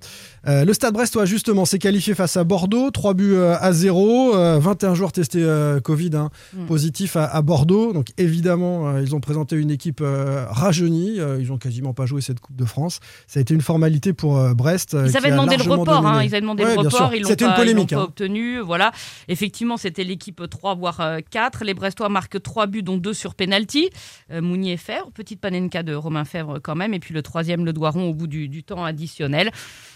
Euh, 0.48 0.64
le 0.64 0.74
Stade 0.74 0.94
Brestois, 0.94 1.26
justement, 1.26 1.66
s'est 1.66 1.80
qualifié 1.80 2.14
face 2.14 2.38
à 2.38 2.44
Bordeaux. 2.44 2.92
3 2.92 3.16
buts 3.16 3.34
euh, 3.34 3.56
à 3.60 3.74
0. 3.74 4.36
euh, 4.36 4.60
21 4.60 4.94
joueurs 4.94 5.12
testés 5.12 5.42
euh, 5.44 5.80
Covid 5.80 6.12
hein, 6.16 6.30
Mm. 6.56 6.66
positifs 6.68 7.16
à, 7.16 7.26
à 7.26 7.42
Bordeaux. 7.42 7.94
Donc, 7.94 8.10
évidemment, 8.20 8.90
euh, 8.90 9.02
ils 9.02 9.16
ont 9.16 9.20
présenté 9.20 9.56
une 9.56 9.72
équipe 9.72 10.04
rajeunie. 10.50 11.18
Ils 11.40 11.52
ont 11.52 11.58
quasiment 11.58 11.94
pas 11.94 12.06
joué 12.06 12.22
cette 12.22 12.40
Coupe 12.40 12.56
de 12.56 12.66
France. 12.66 13.00
Ça 13.28 13.40
a 13.40 13.42
été 13.42 13.54
une 13.54 13.62
formalité 13.62 14.14
pour 14.14 14.38
Brest. 14.56 14.94
euh, 14.94 15.08
Ils 15.08 15.18
avaient 15.18 15.32
demandé 15.32 15.58
le 15.58 15.64
report, 15.64 16.06
hein, 16.06 16.22
ils 16.24 16.28
avaient 16.34 16.42
demandé 16.42 16.64
Ouais, 16.64 16.74
le 16.76 16.82
report, 16.82 17.14
ils 17.16 17.26
C'était 17.26 17.46
une 17.46 17.52
ils 17.68 17.74
l'ont 17.76 17.86
pas 17.86 17.96
hein. 17.96 18.04
obtenu. 18.04 18.60
Voilà, 18.60 18.92
effectivement, 19.28 19.78
c'était 19.78 20.04
l'équipe 20.04 20.42
3 20.50 20.76
voire 20.76 21.00
euh, 21.02 21.20
4. 21.30 21.64
Les 21.64 21.74
Brestois 21.74 22.10
marquent 22.10 22.42
3 22.42 22.68
buts, 22.68 22.84
dont 22.84 22.98
2 22.98 23.14
sur 23.14 23.36
penalty. 23.36 23.90
Euh, 24.32 24.42
Mounier 24.42 24.74
et 24.74 24.78
Fèvre, 24.78 25.12
petite 25.12 25.40
panenka 25.40 25.84
de 25.84 25.94
Romain 25.96 26.26
Fèvre 26.26 26.60
quand 26.62 26.76
même, 26.76 26.94
et 26.94 27.00
puis 27.00 27.14
le 27.14 27.22
troisième, 27.22 27.66
le 27.66 27.74
Doiron 27.74 28.10
au 28.10 28.14
bout 28.14 28.28
du, 28.28 28.43
du 28.50 28.64
temps 28.64 28.84
additionnel. 28.86 29.52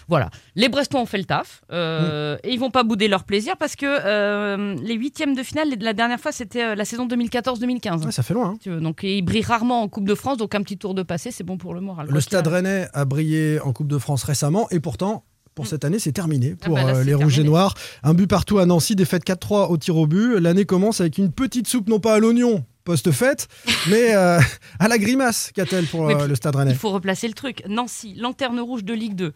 Voilà, 0.08 0.30
les 0.56 0.68
Brestois 0.70 1.00
ont 1.00 1.06
fait 1.06 1.18
le 1.18 1.24
taf 1.24 1.60
euh, 1.70 2.38
et 2.42 2.52
ils 2.52 2.58
vont 2.58 2.70
pas 2.70 2.82
bouder 2.82 3.08
leur 3.08 3.24
plaisir 3.24 3.56
parce 3.58 3.76
que 3.76 3.84
euh, 3.86 4.74
les 4.82 4.94
huitièmes 4.94 5.34
de 5.34 5.42
finale, 5.42 5.68
la 5.80 5.92
dernière 5.92 6.18
fois, 6.18 6.32
c'était 6.32 6.64
euh, 6.64 6.74
la 6.74 6.84
saison 6.86 7.06
2014-2015. 7.08 8.06
Ouais, 8.06 8.12
ça 8.12 8.22
fait 8.22 8.32
loin. 8.34 8.50
hein. 8.50 8.58
Tu 8.62 8.70
veux, 8.70 8.80
Donc 8.80 9.00
ils 9.02 9.22
brillent 9.22 9.42
rarement 9.42 9.82
en 9.82 9.88
Coupe 9.88 10.06
de 10.08 10.14
France, 10.14 10.38
donc 10.38 10.54
un 10.54 10.62
petit 10.62 10.78
tour 10.78 10.94
de 10.94 11.02
passé, 11.02 11.30
c'est 11.30 11.44
bon 11.44 11.58
pour 11.58 11.74
le 11.74 11.80
moral. 11.80 12.08
Le 12.10 12.20
Stade. 12.20 12.46
Rennais 12.46 12.88
a 12.94 13.04
brillé 13.04 13.60
en 13.60 13.72
Coupe 13.74 13.88
de 13.88 13.98
France 13.98 14.22
récemment 14.24 14.68
et 14.70 14.80
pourtant. 14.80 15.24
Pour 15.54 15.64
Mm. 15.64 15.68
cette 15.68 15.84
année, 15.84 15.98
c'est 15.98 16.12
terminé 16.12 16.54
Ah 16.62 16.64
pour 16.66 16.76
bah 16.76 16.84
là, 16.84 17.02
les 17.04 17.14
Rouges 17.14 17.40
et. 17.40 17.44
Noirs. 17.44 17.74
Un 18.04 18.14
but 18.14 18.28
partout 18.28 18.58
à 18.60 18.64
Nancy, 18.66 18.94
défaite 18.94 19.24
4-3 19.24 19.70
au 19.70 19.76
tir 19.76 19.96
au 19.96 20.06
but. 20.06 20.38
L'année 20.38 20.64
commence 20.64 21.00
avec 21.00 21.18
une 21.18 21.32
petite 21.32 21.66
soupe, 21.66 21.88
non 21.88 21.98
pas 21.98 22.14
à 22.14 22.18
l'oignon 22.20 22.64
post-fête, 22.88 23.48
mais 23.90 24.16
euh, 24.16 24.40
à 24.78 24.88
la 24.88 24.96
grimace, 24.96 25.52
qu'a-t-elle 25.54 25.84
pour 25.84 26.08
euh, 26.08 26.26
le 26.26 26.34
Stade 26.34 26.54
Il 26.54 26.58
Rennais 26.58 26.74
faut 26.74 26.88
replacer 26.88 27.28
le 27.28 27.34
truc. 27.34 27.62
Nancy, 27.68 28.14
lanterne 28.14 28.58
rouge 28.60 28.82
de 28.82 28.94
Ligue 28.94 29.14
2, 29.14 29.34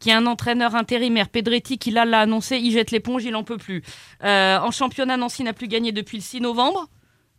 qui 0.00 0.10
a 0.10 0.16
un 0.16 0.24
entraîneur 0.24 0.74
intérimaire, 0.74 1.28
Pedretti, 1.28 1.76
qui 1.76 1.90
là 1.90 2.06
l'a 2.06 2.20
annoncé, 2.20 2.56
il 2.56 2.72
jette 2.72 2.92
l'éponge, 2.92 3.22
il 3.24 3.36
en 3.36 3.44
peut 3.44 3.58
plus. 3.58 3.82
Euh, 4.22 4.58
en 4.58 4.70
championnat, 4.70 5.18
Nancy 5.18 5.42
n'a 5.42 5.52
plus 5.52 5.68
gagné 5.68 5.92
depuis 5.92 6.16
le 6.16 6.22
6 6.22 6.40
novembre. 6.40 6.88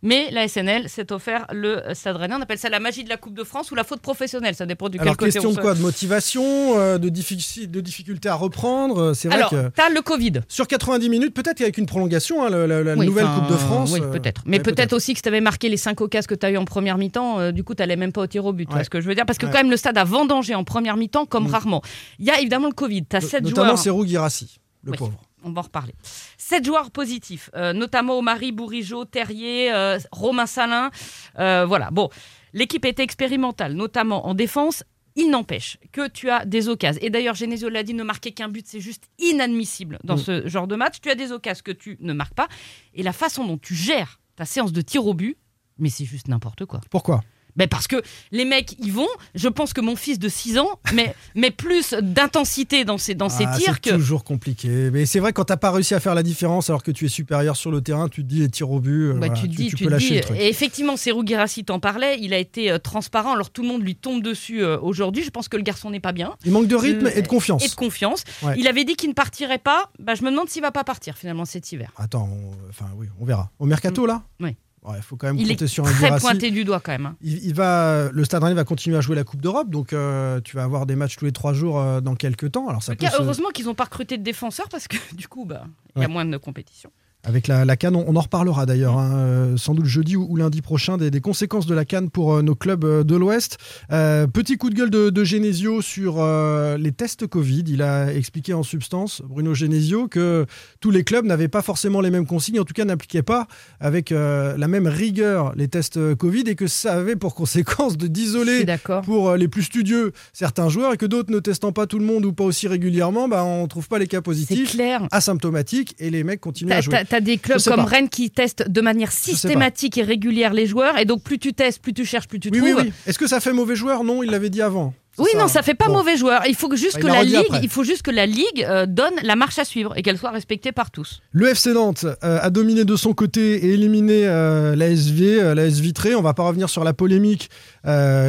Mais 0.06 0.30
la 0.30 0.46
SNL 0.48 0.88
s'est 0.88 1.12
offert 1.12 1.46
le 1.52 1.82
Stade 1.94 2.16
Rennais. 2.16 2.34
On 2.38 2.40
appelle 2.40 2.58
ça 2.58 2.68
la 2.68 2.78
magie 2.80 3.02
de 3.04 3.08
la 3.08 3.16
Coupe 3.16 3.34
de 3.34 3.42
France 3.44 3.70
ou 3.70 3.74
la 3.74 3.82
faute 3.84 4.00
professionnelle. 4.00 4.54
Ça 4.54 4.64
dépend 4.64 4.88
du 4.88 4.98
quel 4.98 5.08
Alors, 5.08 5.16
côté 5.16 5.32
question 5.32 5.48
on 5.50 5.52
de 5.52 5.56
se- 5.56 5.60
quoi 5.60 5.74
De 5.74 5.80
motivation, 5.80 6.78
euh, 6.78 6.98
de, 6.98 7.08
diffici- 7.08 7.66
de 7.68 7.80
difficulté 7.80 8.28
à 8.28 8.34
reprendre 8.36 8.98
euh, 9.00 9.14
C'est 9.14 9.28
vrai 9.28 9.36
Alors, 9.38 9.50
que 9.50 9.68
t'as 9.74 9.88
le 9.90 10.00
Covid. 10.02 10.32
sur 10.48 10.66
90 10.68 11.08
minutes, 11.08 11.34
peut-être 11.34 11.58
qu'avec 11.58 11.76
une 11.76 11.86
prolongation, 11.86 12.44
hein, 12.44 12.50
la, 12.50 12.66
la 12.82 12.94
Oui, 12.94 13.06
nouvelle 13.06 13.26
Coupe 13.26 13.48
de 13.50 13.56
France. 13.56 13.90
Oui, 13.92 14.00
euh, 14.00 14.10
peut-être. 14.12 14.42
Mais 14.46 14.58
ouais, 14.58 14.62
peut-être 14.62 14.92
aussi 14.92 15.12
que 15.12 15.18
si 15.18 15.22
tu 15.22 15.28
avais 15.28 15.40
marqué 15.40 15.68
les 15.68 15.76
5 15.76 16.00
occasions 16.00 16.26
que 16.28 16.34
tu 16.34 16.46
as 16.46 16.50
eu 16.50 16.56
en 16.56 16.64
première 16.64 16.98
mi-temps, 16.98 17.40
euh, 17.40 17.50
du 17.52 17.64
coup, 17.64 17.74
tu 17.74 17.82
n'allais 17.82 17.96
même 17.96 18.12
pas 18.12 18.22
au 18.22 18.26
tir 18.26 18.44
au 18.46 18.52
but. 18.52 18.72
Ouais. 18.72 18.84
ce 18.84 18.90
que 18.90 19.00
je 19.00 19.08
veux 19.08 19.14
dire? 19.14 19.26
Parce 19.26 19.38
que 19.38 19.46
Ouais. 19.46 19.52
quand 19.52 19.58
même, 19.58 19.70
le 19.70 19.76
stade 19.76 19.98
a 19.98 20.04
vendangé 20.04 20.54
en 20.54 20.62
première 20.64 20.96
mi-temps 20.96 21.26
comme 21.26 21.44
Mm. 21.48 21.50
rarement. 21.50 21.82
Il 22.20 22.24
y 22.26 22.30
a 22.30 22.38
évidemment 22.40 22.68
le 22.68 22.74
Covid. 22.74 23.04
Tu 23.06 23.16
as 23.16 23.20
7 23.20 23.42
Notamment 23.42 23.66
joueurs. 23.70 23.78
Serou 23.78 24.06
Girassi, 24.06 24.58
le 24.84 24.92
pauvre. 24.92 25.20
On 25.46 25.52
va 25.52 25.60
en 25.60 25.64
reparler. 25.64 25.94
Sept 26.36 26.64
joueurs 26.64 26.90
positifs, 26.90 27.50
euh, 27.54 27.72
notamment 27.72 28.18
Omari, 28.18 28.50
Bourigeau, 28.52 29.04
Terrier, 29.04 29.72
euh, 29.72 29.98
Romain 30.12 30.46
Salin. 30.46 30.90
Euh, 31.38 31.64
voilà. 31.66 31.90
Bon, 31.92 32.10
l'équipe 32.52 32.84
était 32.84 33.04
expérimentale, 33.04 33.72
notamment 33.74 34.26
en 34.26 34.34
défense. 34.34 34.82
Il 35.14 35.30
n'empêche 35.30 35.78
que 35.92 36.08
tu 36.08 36.28
as 36.28 36.44
des 36.44 36.68
occasions. 36.68 37.00
Et 37.02 37.08
d'ailleurs, 37.10 37.34
Genesio 37.36 37.68
l'a 37.70 37.82
dit, 37.82 37.94
ne 37.94 38.02
marquer 38.02 38.32
qu'un 38.32 38.48
but, 38.48 38.66
c'est 38.66 38.80
juste 38.80 39.04
inadmissible 39.18 39.98
dans 40.04 40.16
Mm. 40.16 40.18
ce 40.18 40.48
genre 40.48 40.66
de 40.66 40.76
match. 40.76 40.96
Tu 41.00 41.08
as 41.10 41.14
des 41.14 41.32
occasions 41.32 41.62
que 41.64 41.70
tu 41.72 41.96
ne 42.00 42.12
marques 42.12 42.34
pas. 42.34 42.48
Et 42.92 43.02
la 43.02 43.12
façon 43.14 43.46
dont 43.46 43.56
tu 43.56 43.74
gères 43.74 44.20
ta 44.34 44.44
séance 44.44 44.72
de 44.72 44.80
tir 44.82 45.06
au 45.06 45.14
but, 45.14 45.38
mais 45.78 45.88
c'est 45.88 46.04
juste 46.04 46.28
n'importe 46.28 46.66
quoi. 46.66 46.80
Pourquoi? 46.90 47.22
Ben 47.56 47.68
parce 47.68 47.86
que 47.88 48.02
les 48.32 48.44
mecs 48.44 48.76
y 48.78 48.90
vont. 48.90 49.08
Je 49.34 49.48
pense 49.48 49.72
que 49.72 49.80
mon 49.80 49.96
fils 49.96 50.18
de 50.18 50.28
6 50.28 50.58
ans 50.58 50.68
met, 50.94 51.14
met 51.34 51.50
plus 51.50 51.94
d'intensité 52.00 52.84
dans 52.84 52.98
ses, 52.98 53.14
dans 53.14 53.28
ses 53.28 53.44
Ah, 53.46 53.56
tirs 53.58 53.76
C'est 53.82 53.92
toujours 53.92 54.24
compliqué. 54.24 54.90
Mais 54.90 55.06
c'est 55.06 55.20
vrai, 55.20 55.32
quand 55.32 55.44
t'as 55.44 55.56
pas 55.56 55.70
réussi 55.70 55.94
à 55.94 56.00
faire 56.00 56.14
la 56.14 56.22
différence 56.22 56.68
alors 56.70 56.82
que 56.82 56.90
tu 56.90 57.04
es 57.06 57.08
supérieur 57.08 57.56
sur 57.56 57.70
le 57.70 57.80
terrain, 57.80 58.08
tu 58.08 58.22
te 58.22 58.28
dis 58.28 58.40
les 58.40 58.48
tirs 58.48 58.70
au 58.70 58.80
but. 58.80 59.08
euh, 59.08 59.12
Bah, 59.14 59.26
voilà, 59.28 59.34
tu 59.34 59.48
dis, 59.48 59.68
tu 59.68 59.76
peux 59.76 59.84
te 59.86 59.90
lâcher 59.90 60.08
dis, 60.08 60.14
le 60.16 60.20
truc. 60.22 60.36
et 60.38 60.48
effectivement, 60.48 60.96
Serou 60.96 61.22
Guirassi 61.24 61.64
t'en 61.64 61.80
parlait, 61.80 62.18
il 62.20 62.32
a 62.34 62.38
été 62.38 62.70
euh, 62.70 62.78
transparent, 62.78 63.32
alors 63.32 63.50
tout 63.50 63.62
le 63.62 63.68
monde 63.68 63.82
lui 63.82 63.96
tombe 63.96 64.22
dessus 64.22 64.62
euh, 64.62 64.78
aujourd'hui. 64.80 65.22
Je 65.24 65.30
pense 65.30 65.48
que 65.48 65.56
le 65.56 65.62
garçon 65.62 65.90
n'est 65.90 66.00
pas 66.00 66.12
bien. 66.12 66.34
Il 66.44 66.52
manque 66.52 66.66
de 66.68 66.76
rythme 66.76 67.06
Euh, 67.06 67.12
et 67.16 67.22
de 67.22 67.28
confiance. 67.28 67.64
Et 67.64 67.68
de 67.68 67.74
confiance. 67.74 68.24
Ouais. 68.42 68.54
Il 68.58 68.66
avait 68.68 68.84
dit 68.84 68.96
qu'il 68.96 69.08
ne 69.08 69.14
partirait 69.14 69.58
pas. 69.58 69.90
Bah, 69.98 70.14
je 70.14 70.22
me 70.22 70.30
demande 70.30 70.48
s'il 70.48 70.62
va 70.62 70.70
pas 70.72 70.84
partir 70.84 71.16
finalement 71.16 71.44
cet 71.44 71.70
hiver. 71.72 71.90
Attends, 71.96 72.28
on- 72.30 72.68
enfin 72.68 72.86
oui, 72.96 73.06
on 73.20 73.24
verra. 73.24 73.50
Au 73.58 73.66
mercato 73.66 74.06
là? 74.06 74.22
Mm. 74.40 74.44
Oui. 74.44 74.56
Il 74.94 75.02
faut 75.02 75.16
quand 75.16 75.26
même 75.26 75.36
Il 75.38 75.48
compter 75.48 75.64
est 75.64 75.66
sur 75.68 75.86
un 75.86 75.90
très 75.92 76.18
pointé 76.20 76.50
du 76.50 76.64
doigt 76.64 76.80
quand 76.80 76.92
même. 76.92 77.06
hein. 77.06 77.16
Il, 77.22 77.44
il 77.44 77.54
va, 77.54 78.08
le 78.12 78.24
Stade 78.24 78.42
Rennais 78.42 78.54
va 78.54 78.64
continuer 78.64 78.96
à 78.96 79.00
jouer 79.00 79.16
la 79.16 79.24
Coupe 79.24 79.40
d'Europe, 79.40 79.68
donc 79.70 79.92
euh, 79.92 80.40
tu 80.42 80.54
vas 80.56 80.62
avoir 80.64 80.86
des 80.86 80.94
matchs 80.96 81.16
tous 81.16 81.24
les 81.24 81.32
trois 81.32 81.52
jours 81.52 81.80
euh, 81.80 82.00
dans 82.00 82.14
quelques 82.14 82.52
temps. 82.52 82.68
Alors 82.68 82.82
ça 82.82 82.94
peut 82.94 83.04
cas, 83.06 83.10
se- 83.10 83.22
heureusement 83.22 83.48
qu'ils 83.50 83.66
n'ont 83.66 83.74
pas 83.74 83.84
recruté 83.84 84.16
de 84.18 84.22
défenseurs 84.22 84.68
parce 84.68 84.86
que 84.86 84.96
du 85.14 85.26
coup, 85.28 85.44
bah, 85.44 85.64
il 85.96 86.02
y 86.02 86.04
a 86.04 86.08
moins 86.08 86.24
de 86.24 86.36
compétition. 86.36 86.90
Avec 87.26 87.48
la, 87.48 87.64
la 87.64 87.76
Cannes. 87.76 87.96
On, 87.96 88.04
on 88.06 88.16
en 88.16 88.20
reparlera 88.20 88.64
d'ailleurs, 88.64 88.96
hein, 88.98 89.12
euh, 89.16 89.56
sans 89.56 89.74
doute 89.74 89.84
jeudi 89.84 90.16
ou, 90.16 90.26
ou 90.30 90.36
lundi 90.36 90.62
prochain, 90.62 90.96
des, 90.96 91.10
des 91.10 91.20
conséquences 91.20 91.66
de 91.66 91.74
la 91.74 91.84
Cannes 91.84 92.08
pour 92.08 92.34
euh, 92.34 92.42
nos 92.42 92.54
clubs 92.54 92.84
euh, 92.84 93.04
de 93.04 93.16
l'Ouest. 93.16 93.58
Euh, 93.92 94.26
petit 94.26 94.56
coup 94.56 94.70
de 94.70 94.74
gueule 94.76 94.90
de, 94.90 95.10
de 95.10 95.24
Genesio 95.24 95.82
sur 95.82 96.16
euh, 96.20 96.78
les 96.78 96.92
tests 96.92 97.26
Covid. 97.26 97.64
Il 97.66 97.82
a 97.82 98.14
expliqué 98.14 98.54
en 98.54 98.62
substance, 98.62 99.22
Bruno 99.28 99.52
Genesio, 99.54 100.08
que 100.08 100.46
tous 100.80 100.90
les 100.90 101.02
clubs 101.04 101.24
n'avaient 101.26 101.48
pas 101.48 101.62
forcément 101.62 102.00
les 102.00 102.10
mêmes 102.10 102.26
consignes, 102.26 102.60
en 102.60 102.64
tout 102.64 102.74
cas 102.74 102.84
n'appliquaient 102.84 103.22
pas 103.22 103.48
avec 103.80 104.12
euh, 104.12 104.56
la 104.56 104.68
même 104.68 104.86
rigueur 104.86 105.52
les 105.56 105.68
tests 105.68 106.14
Covid 106.14 106.44
et 106.46 106.54
que 106.54 106.68
ça 106.68 106.94
avait 106.94 107.16
pour 107.16 107.34
conséquence 107.34 107.96
de 107.96 108.06
d'isoler 108.06 108.64
pour 109.02 109.34
les 109.34 109.48
plus 109.48 109.64
studieux 109.64 110.12
certains 110.32 110.68
joueurs 110.68 110.94
et 110.94 110.96
que 110.96 111.06
d'autres 111.06 111.32
ne 111.32 111.40
testant 111.40 111.72
pas 111.72 111.86
tout 111.88 111.98
le 111.98 112.04
monde 112.04 112.24
ou 112.24 112.32
pas 112.32 112.44
aussi 112.44 112.68
régulièrement, 112.68 113.26
bah, 113.28 113.42
on 113.44 113.66
trouve 113.66 113.88
pas 113.88 113.98
les 113.98 114.06
cas 114.06 114.20
positifs 114.20 114.72
clair. 114.72 115.02
asymptomatiques 115.10 115.94
et 115.98 116.10
les 116.10 116.22
mecs 116.22 116.40
continuent 116.40 116.70
à 116.72 116.80
jouer. 116.80 116.94
Des 117.20 117.38
clubs 117.38 117.60
comme 117.62 117.76
pas. 117.76 117.84
Rennes 117.84 118.08
qui 118.08 118.30
testent 118.30 118.68
de 118.68 118.80
manière 118.80 119.12
systématique 119.12 119.98
et 119.98 120.02
régulière 120.02 120.52
les 120.52 120.66
joueurs, 120.66 120.98
et 120.98 121.04
donc 121.04 121.22
plus 121.22 121.38
tu 121.38 121.52
testes, 121.52 121.80
plus 121.80 121.92
tu 121.94 122.04
cherches, 122.04 122.28
plus 122.28 122.40
tu 122.40 122.50
Oui, 122.52 122.58
trouves. 122.58 122.74
oui, 122.76 122.82
oui. 122.86 122.92
Est-ce 123.06 123.18
que 123.18 123.26
ça 123.26 123.40
fait 123.40 123.52
mauvais 123.52 123.76
joueur? 123.76 124.04
Non, 124.04 124.22
il 124.22 124.30
l'avait 124.30 124.50
dit 124.50 124.62
avant. 124.62 124.94
Oui, 125.18 125.30
non, 125.36 125.48
ça 125.48 125.62
fait 125.62 125.74
pas 125.74 125.86
Bon. 125.86 125.94
mauvais 125.94 126.16
joueur. 126.16 126.42
Il 126.48 126.54
faut 126.54 126.74
juste 126.76 126.98
que 126.98 127.06
l'a 127.06 127.14
la 127.14 127.24
ligue, 127.24 127.36
après. 127.48 127.60
il 127.62 127.68
faut 127.68 127.84
juste 127.84 128.02
que 128.02 128.10
la 128.10 128.26
ligue 128.26 128.64
euh, 128.68 128.86
donne 128.86 129.14
la 129.22 129.36
marche 129.36 129.58
à 129.58 129.64
suivre 129.64 129.96
et 129.96 130.02
qu'elle 130.02 130.18
soit 130.18 130.30
respectée 130.30 130.72
par 130.72 130.90
tous. 130.90 131.22
Le 131.32 131.48
FC 131.48 131.72
Nantes 131.72 132.04
euh, 132.24 132.38
a 132.42 132.50
dominé 132.50 132.84
de 132.84 132.96
son 132.96 133.12
côté 133.14 133.66
et 133.66 133.74
éliminé 133.74 134.26
euh, 134.26 134.74
l'ASV, 134.76 135.38
euh, 135.40 135.54
l'AS 135.54 135.80
Vitré. 135.80 136.14
On 136.14 136.22
va 136.22 136.34
pas 136.34 136.42
revenir 136.42 136.68
sur 136.68 136.84
la 136.84 136.92
polémique 136.92 137.50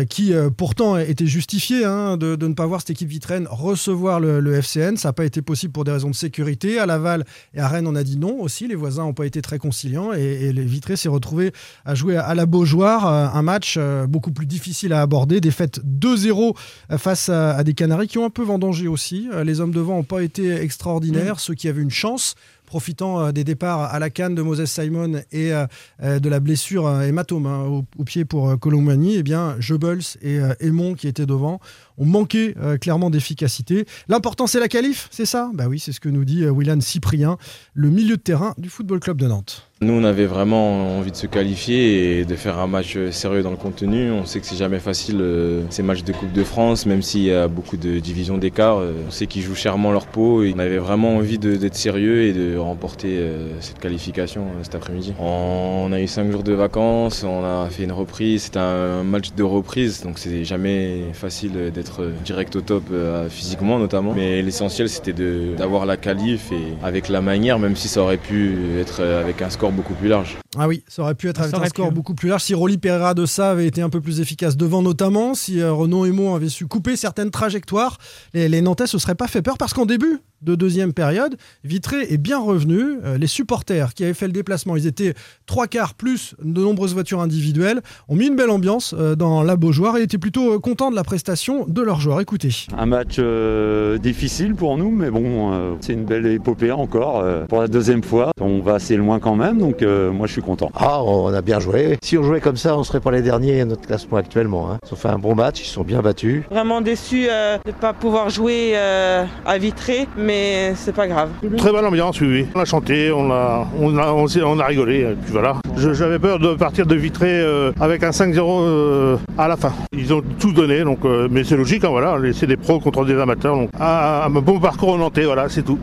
qui 0.09 0.33
pourtant 0.55 0.97
était 0.97 1.25
justifiée 1.25 1.83
hein, 1.83 2.15
de, 2.17 2.35
de 2.35 2.47
ne 2.47 2.53
pas 2.53 2.67
voir 2.67 2.79
cette 2.81 2.91
équipe 2.91 3.09
vitraine 3.09 3.47
recevoir 3.49 4.19
le, 4.19 4.39
le 4.39 4.53
FCN. 4.61 4.97
Ça 4.97 5.09
n'a 5.09 5.13
pas 5.13 5.25
été 5.25 5.41
possible 5.41 5.73
pour 5.73 5.83
des 5.83 5.91
raisons 5.91 6.11
de 6.11 6.15
sécurité. 6.15 6.77
À 6.77 6.85
Laval 6.85 7.25
et 7.55 7.59
à 7.59 7.67
Rennes, 7.67 7.87
on 7.87 7.95
a 7.95 8.03
dit 8.03 8.17
non 8.17 8.39
aussi. 8.39 8.67
Les 8.67 8.75
voisins 8.75 9.03
n'ont 9.05 9.13
pas 9.15 9.25
été 9.25 9.41
très 9.41 9.57
conciliants 9.57 10.13
et, 10.13 10.19
et 10.21 10.53
les 10.53 10.63
Vitré 10.63 10.95
s'est 10.95 11.09
retrouvé 11.09 11.53
à 11.85 11.95
jouer 11.95 12.17
à 12.17 12.35
la 12.35 12.45
Beaujoire, 12.45 13.07
un 13.07 13.41
match 13.41 13.79
beaucoup 14.07 14.31
plus 14.31 14.45
difficile 14.45 14.93
à 14.93 15.01
aborder. 15.01 15.41
Défaite 15.41 15.79
2-0 15.83 16.49
euh, 16.49 16.53
face 16.97 17.29
à, 17.29 17.55
à 17.55 17.63
des 17.63 17.73
Canaries 17.73 18.07
qui 18.07 18.17
ont 18.17 18.25
un 18.25 18.29
peu 18.29 18.43
vendangé 18.43 18.87
aussi. 18.87 19.29
Euh, 19.33 19.43
Les 19.43 19.59
hommes 19.59 19.71
devant 19.71 19.95
n'ont 19.97 20.03
pas 20.03 20.21
été 20.23 20.53
extraordinaires. 20.61 21.39
Ceux 21.39 21.53
qui 21.53 21.67
avaient 21.67 21.81
une 21.81 21.89
chance, 21.91 22.35
profitant 22.67 23.19
euh, 23.19 23.31
des 23.31 23.43
départs 23.43 23.81
à 23.81 23.97
la 23.97 24.11
canne 24.11 24.35
de 24.35 24.43
Moses 24.43 24.65
Simon 24.65 25.23
et 25.31 25.53
euh, 25.53 25.65
euh, 26.03 26.19
de 26.19 26.29
la 26.29 26.39
blessure 26.39 27.01
hématome 27.01 27.47
hein, 27.47 27.63
au, 27.63 27.85
au 27.97 28.03
pied 28.03 28.25
pour 28.25 28.59
Colomani, 28.59 29.15
eh 29.15 29.23
bien, 29.23 29.55
Goebbels 29.59 30.03
et 30.21 30.39
Aymon 30.59 30.93
qui 30.93 31.07
étaient 31.07 31.25
devant 31.25 31.59
ont 31.97 32.05
manqué 32.05 32.53
clairement 32.79 33.09
d'efficacité. 33.09 33.85
L'important, 34.07 34.45
c'est 34.45 34.59
la 34.59 34.67
qualif, 34.67 35.07
c'est 35.09 35.25
ça? 35.25 35.49
Bah 35.55 35.65
oui, 35.67 35.79
c'est 35.79 35.91
ce 35.91 35.99
que 35.99 36.09
nous 36.09 36.25
dit 36.25 36.45
Willan 36.45 36.79
Cyprien, 36.79 37.37
le 37.73 37.89
milieu 37.89 38.17
de 38.17 38.21
terrain 38.21 38.53
du 38.59 38.69
Football 38.69 38.99
Club 38.99 39.17
de 39.17 39.25
Nantes. 39.25 39.67
Nous, 39.81 39.93
on 39.93 40.03
avait 40.03 40.25
vraiment 40.25 40.97
envie 40.97 41.11
de 41.11 41.15
se 41.15 41.27
qualifier 41.27 42.19
et 42.19 42.25
de 42.25 42.35
faire 42.35 42.57
un 42.59 42.67
match 42.67 42.97
sérieux 43.11 43.41
dans 43.43 43.51
le 43.51 43.57
contenu. 43.57 44.11
On 44.11 44.25
sait 44.25 44.39
que 44.39 44.45
c'est 44.45 44.55
jamais 44.55 44.79
facile 44.79 45.23
ces 45.69 45.81
matchs 45.81 46.03
de 46.03 46.13
Coupe 46.13 46.33
de 46.33 46.43
France, 46.43 46.85
même 46.85 47.01
s'il 47.01 47.23
y 47.23 47.31
a 47.31 47.47
beaucoup 47.47 47.77
de 47.77 47.99
divisions 47.99 48.37
d'écart. 48.37 48.77
On 49.07 49.11
sait 49.11 49.25
qu'ils 49.25 49.43
jouent 49.43 49.55
chèrement 49.55 49.91
leur 49.91 50.05
peau 50.07 50.43
et 50.43 50.53
on 50.55 50.59
avait 50.59 50.77
vraiment 50.79 51.15
envie 51.15 51.39
d'être 51.39 51.75
sérieux 51.75 52.23
et 52.23 52.33
de 52.33 52.56
remporter 52.59 53.17
euh, 53.17 53.49
cette 53.59 53.79
qualification 53.79 54.41
euh, 54.41 54.63
cet 54.63 54.75
après-midi. 54.75 55.13
On 55.19 55.91
a 55.91 56.01
eu 56.01 56.07
cinq 56.07 56.31
jours 56.31 56.43
de 56.43 56.53
vacances, 56.53 57.23
on 57.23 57.43
a 57.43 57.67
fait 57.69 57.83
une 57.83 57.91
reprise. 57.91 58.43
C'était 58.43 58.59
un 58.59 59.03
match 59.03 59.33
de 59.33 59.43
reprise, 59.43 60.03
donc 60.03 60.19
c'est 60.19 60.43
jamais 60.43 61.03
facile 61.13 61.71
d'être 61.73 62.11
direct 62.23 62.55
au 62.55 62.61
top 62.61 62.83
euh, 62.91 63.29
physiquement 63.29 63.79
notamment. 63.79 64.13
Mais 64.13 64.41
l'essentiel, 64.41 64.89
c'était 64.89 65.13
d'avoir 65.57 65.85
la 65.85 65.97
qualif 65.97 66.51
et 66.51 66.85
avec 66.85 67.09
la 67.09 67.21
manière, 67.21 67.59
même 67.59 67.75
si 67.75 67.87
ça 67.87 68.01
aurait 68.01 68.17
pu 68.17 68.55
être 68.79 69.01
avec 69.03 69.41
un 69.41 69.49
score 69.49 69.71
beaucoup 69.71 69.93
plus 69.93 70.07
large. 70.07 70.37
Ah 70.57 70.67
oui, 70.67 70.83
ça 70.87 71.01
aurait 71.03 71.15
pu 71.15 71.27
être 71.29 71.37
Ça 71.43 71.57
avec 71.57 71.65
un 71.65 71.65
score 71.69 71.89
pu. 71.89 71.93
beaucoup 71.95 72.13
plus 72.15 72.29
large 72.29 72.41
si 72.43 72.53
Rolly 72.55 72.77
Pereira 72.77 73.13
de 73.13 73.25
ça 73.25 73.51
avait 73.51 73.67
été 73.67 73.81
un 73.81 73.89
peu 73.89 74.01
plus 74.01 74.19
efficace 74.21 74.57
devant 74.57 74.81
notamment, 74.81 75.33
si 75.35 75.59
euh, 75.61 75.71
Renaud 75.71 76.05
Aymon 76.05 76.35
avait 76.35 76.49
su 76.49 76.65
couper 76.67 76.95
certaines 76.95 77.31
trajectoires, 77.31 77.97
les, 78.33 78.49
les 78.49 78.61
Nantais 78.61 78.87
se 78.87 78.97
seraient 78.97 79.15
pas 79.15 79.27
fait 79.27 79.41
peur 79.41 79.57
parce 79.57 79.73
qu'en 79.73 79.85
début 79.85 80.19
de 80.43 80.53
deuxième 80.53 80.93
période, 80.93 81.35
Vitré 81.63 82.13
est 82.13 82.17
bien 82.19 82.37
revenu. 82.39 82.99
Euh, 83.03 83.17
les 83.17 83.25
supporters 83.25 83.95
qui 83.95 84.03
avaient 84.03 84.13
fait 84.13 84.27
le 84.27 84.33
déplacement, 84.33 84.75
ils 84.75 84.85
étaient 84.85 85.15
trois 85.47 85.65
quarts 85.65 85.95
plus 85.95 86.35
de 86.43 86.61
nombreuses 86.61 86.93
voitures 86.93 87.21
individuelles, 87.21 87.81
ont 88.07 88.15
mis 88.15 88.27
une 88.27 88.35
belle 88.35 88.51
ambiance 88.51 88.93
euh, 88.97 89.15
dans 89.15 89.41
la 89.41 89.55
Beaujoire 89.55 89.97
et 89.97 90.03
étaient 90.03 90.19
plutôt 90.19 90.53
euh, 90.53 90.59
contents 90.59 90.91
de 90.91 90.95
la 90.95 91.03
prestation 91.03 91.65
de 91.67 91.81
leurs 91.81 91.99
joueurs. 91.99 92.21
Écoutez. 92.21 92.51
Un 92.77 92.85
match 92.85 93.15
euh, 93.17 93.97
difficile 93.97 94.53
pour 94.53 94.77
nous, 94.77 94.91
mais 94.91 95.09
bon, 95.09 95.53
euh, 95.53 95.73
c'est 95.81 95.93
une 95.93 96.05
belle 96.05 96.27
épopée 96.27 96.71
encore. 96.71 97.21
euh, 97.21 97.45
pour 97.47 97.59
la 97.61 97.67
deuxième 97.67 98.03
fois, 98.03 98.29
on 98.39 98.59
va 98.61 98.75
assez 98.75 98.95
loin 98.95 99.19
quand 99.19 99.35
même, 99.35 99.57
donc 99.57 99.81
euh, 99.81 100.11
moi 100.11 100.27
je 100.27 100.33
suis 100.33 100.41
content. 100.47 100.71
Ah, 100.75 101.03
on 101.03 101.31
a 101.33 101.41
bien 101.41 101.59
joué. 101.59 101.97
Si 102.01 102.17
on 102.17 102.23
jouait 102.23 102.39
comme 102.39 102.57
ça, 102.57 102.77
on 102.77 102.83
serait 102.83 102.99
pas 103.01 103.11
les 103.11 103.21
derniers 103.21 103.61
à 103.61 103.65
notre 103.65 103.85
classement 103.85 104.17
actuellement. 104.17 104.71
hein. 104.71 104.77
Ils 104.89 104.93
ont 104.93 104.95
fait 104.95 105.09
un 105.09 105.19
bon 105.19 105.35
match, 105.35 105.59
ils 105.61 105.65
se 105.65 105.73
sont 105.73 105.83
bien 105.83 106.01
battus. 106.01 106.43
Vraiment 106.49 106.81
déçu 106.81 107.27
euh, 107.29 107.57
de 107.65 107.71
ne 107.71 107.75
pas 107.75 107.93
pouvoir 107.93 108.29
jouer 108.29 108.71
euh, 108.75 109.25
à 109.45 109.57
Vitré, 109.57 110.07
mais 110.17 110.73
c'est 110.75 110.95
pas 110.95 111.07
grave. 111.07 111.29
Très 111.57 111.71
bonne 111.71 111.85
ambiance, 111.85 112.19
oui, 112.21 112.27
oui. 112.27 112.47
On 112.55 112.59
a 112.61 112.65
chanté, 112.65 113.11
on 113.11 113.29
a, 113.31 113.67
on 113.79 113.97
a, 113.97 114.11
on 114.13 114.59
a 114.59 114.65
rigolé, 114.65 115.01
et 115.01 115.15
puis 115.21 115.31
voilà. 115.33 115.55
Je- 115.75 115.93
J'avais 115.93 116.19
peur 116.19 116.39
de 116.39 116.53
partir 116.55 116.85
de 116.85 116.95
Vitré 116.95 117.27
euh, 117.29 117.71
avec 117.79 118.03
un 118.03 118.11
5-0 118.11 118.61
euh, 118.61 119.17
à 119.37 119.47
la 119.47 119.57
fin. 119.57 119.73
Ils 119.91 120.13
ont 120.13 120.21
tout 120.39 120.53
donné, 120.53 120.83
donc, 120.83 120.99
euh, 121.05 121.27
mais 121.29 121.43
c'est 121.43 121.57
logique, 121.57 121.83
hein, 121.83 121.89
voilà. 121.89 122.17
C'est 122.33 122.47
des 122.47 122.57
pros 122.57 122.79
contre 122.79 123.03
des 123.05 123.19
amateurs. 123.19 123.55
Donc, 123.57 123.69
un, 123.79 124.21
un 124.25 124.29
bon 124.29 124.59
parcours 124.59 124.89
au 124.89 124.97
Nantais, 124.97 125.25
voilà, 125.25 125.49
c'est 125.49 125.63
tout. 125.63 125.79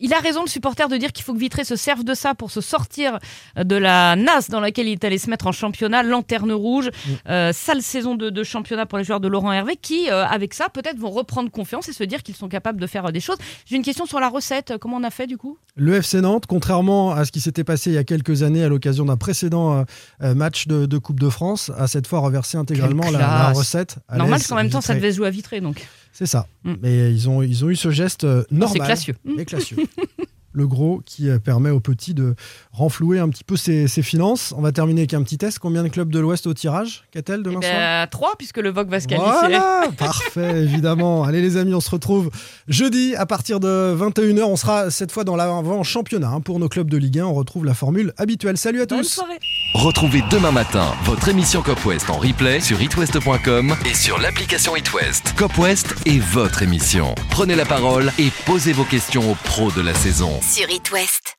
Il 0.00 0.12
a 0.14 0.20
raison, 0.20 0.42
le 0.42 0.48
supporter, 0.48 0.88
de 0.88 0.96
dire 0.96 1.12
qu'il 1.12 1.24
faut 1.24 1.34
que 1.34 1.38
Vitré 1.38 1.64
se 1.64 1.76
serve 1.76 2.04
de 2.04 2.14
ça 2.14 2.34
pour 2.34 2.50
se 2.50 2.60
sortir 2.60 3.18
de 3.56 3.76
la 3.76 4.16
nasse 4.16 4.50
dans 4.50 4.60
laquelle 4.60 4.88
il 4.88 4.92
est 4.92 5.04
allé 5.04 5.18
se 5.18 5.30
mettre 5.30 5.46
en 5.46 5.52
championnat, 5.52 6.02
lanterne 6.02 6.52
rouge, 6.52 6.90
euh, 7.28 7.52
sale 7.52 7.82
saison 7.82 8.14
de, 8.14 8.30
de 8.30 8.44
championnat 8.44 8.86
pour 8.86 8.98
les 8.98 9.04
joueurs 9.04 9.20
de 9.20 9.28
Laurent 9.28 9.52
Hervé, 9.52 9.76
qui, 9.76 10.10
euh, 10.10 10.26
avec 10.26 10.54
ça, 10.54 10.68
peut-être 10.68 10.98
vont 10.98 11.10
reprendre 11.10 11.50
confiance 11.50 11.88
et 11.88 11.92
se 11.92 12.04
dire 12.04 12.22
qu'ils 12.22 12.36
sont 12.36 12.48
capables 12.48 12.80
de 12.80 12.86
faire 12.86 13.06
euh, 13.06 13.10
des 13.10 13.20
choses. 13.20 13.38
J'ai 13.64 13.76
une 13.76 13.82
question 13.82 14.06
sur 14.06 14.20
la 14.20 14.28
recette. 14.28 14.74
Comment 14.80 14.96
on 14.96 15.04
a 15.04 15.10
fait 15.10 15.26
du 15.26 15.36
coup? 15.36 15.58
Le 15.74 15.94
FC 15.94 16.20
Nantes, 16.20 16.46
contrairement 16.46 17.12
à 17.12 17.24
ce 17.24 17.32
qui 17.32 17.40
s'était 17.40 17.64
passé 17.64 17.90
il 17.90 17.94
y 17.94 17.98
a 17.98 18.04
quelques 18.04 18.42
années 18.42 18.64
à 18.64 18.68
l'occasion 18.68 19.04
d'un 19.04 19.16
précédent 19.16 19.74
euh, 19.74 19.84
euh, 20.22 20.34
match 20.34 20.66
de, 20.66 20.86
de 20.86 20.98
Coupe 20.98 21.20
de 21.20 21.28
France, 21.28 21.70
a 21.76 21.86
cette 21.86 22.06
fois 22.06 22.20
reversé 22.20 22.56
intégralement 22.56 23.10
la, 23.10 23.52
recette. 23.52 23.96
à 24.08 24.16
Normal 24.16 24.38
l'aise 24.38 24.48
qu'en 24.48 24.56
même 24.56 24.70
temps, 24.70 24.80
ça 24.80 24.94
devait 24.94 25.12
se 25.12 25.16
jouer 25.16 25.26
à 25.26 25.30
Vitré, 25.30 25.60
donc. 25.60 25.86
C'est 26.16 26.24
ça. 26.24 26.46
Mm. 26.64 26.74
Mais 26.80 27.12
ils 27.12 27.28
ont, 27.28 27.42
ils 27.42 27.62
ont 27.62 27.68
eu 27.68 27.76
ce 27.76 27.90
geste 27.90 28.24
euh, 28.24 28.42
normal. 28.50 28.70
C'est 28.72 28.86
classieux. 28.86 29.14
Mais 29.22 29.44
classieux. 29.44 29.76
Le 30.56 30.66
gros 30.66 31.02
qui 31.04 31.28
euh, 31.28 31.38
permet 31.38 31.68
aux 31.68 31.80
petits 31.80 32.14
de 32.14 32.34
renflouer 32.72 33.18
un 33.18 33.28
petit 33.28 33.44
peu 33.44 33.56
ses, 33.56 33.88
ses 33.88 34.00
finances. 34.00 34.54
On 34.56 34.62
va 34.62 34.72
terminer 34.72 35.02
avec 35.02 35.12
un 35.12 35.22
petit 35.22 35.36
test. 35.36 35.58
Combien 35.58 35.82
de 35.82 35.88
clubs 35.88 36.10
de 36.10 36.18
l'Ouest 36.18 36.46
au 36.46 36.54
tirage 36.54 37.04
Qu'a-t-elle 37.10 37.42
demain 37.42 37.60
Eh 37.62 37.66
soir 37.66 37.76
ben, 37.76 38.06
trois, 38.06 38.34
puisque 38.38 38.56
le 38.56 38.70
VOG 38.70 38.88
va 38.88 39.00
se 39.00 39.06
qualifier. 39.06 39.30
Voilà, 39.38 39.88
parfait, 39.98 40.62
évidemment. 40.62 41.24
Allez 41.24 41.42
les 41.42 41.58
amis, 41.58 41.74
on 41.74 41.80
se 41.80 41.90
retrouve 41.90 42.30
jeudi 42.68 43.14
à 43.16 43.26
partir 43.26 43.60
de 43.60 43.94
21h. 43.98 44.44
On 44.44 44.56
sera 44.56 44.90
cette 44.90 45.12
fois 45.12 45.24
dans 45.24 45.36
l'avant 45.36 45.82
championnat 45.82 46.30
hein, 46.30 46.40
pour 46.40 46.58
nos 46.58 46.70
clubs 46.70 46.88
de 46.88 46.96
Ligue 46.96 47.18
1. 47.18 47.26
On 47.26 47.34
retrouve 47.34 47.66
la 47.66 47.74
formule 47.74 48.14
habituelle. 48.16 48.56
Salut 48.56 48.80
à 48.80 48.86
Bonne 48.86 49.00
tous. 49.00 49.12
soirée. 49.12 49.38
Retrouvez 49.74 50.22
demain 50.30 50.52
matin 50.52 50.94
votre 51.04 51.28
émission 51.28 51.60
Cop 51.60 51.84
West 51.84 52.08
en 52.08 52.16
replay 52.16 52.60
sur 52.60 52.80
itwest.com 52.80 53.76
et 53.84 53.94
sur 53.94 54.18
l'application 54.18 54.74
itwest. 54.74 55.34
Cop 55.36 55.58
West 55.58 55.94
est 56.06 56.18
votre 56.18 56.62
émission. 56.62 57.14
Prenez 57.28 57.56
la 57.56 57.66
parole 57.66 58.10
et 58.18 58.30
posez 58.46 58.72
vos 58.72 58.84
questions 58.84 59.32
aux 59.32 59.34
pros 59.34 59.70
de 59.72 59.82
la 59.82 59.92
saison. 59.92 60.40
Sur 60.46 60.70
It 60.70 60.92
West. 60.92 61.35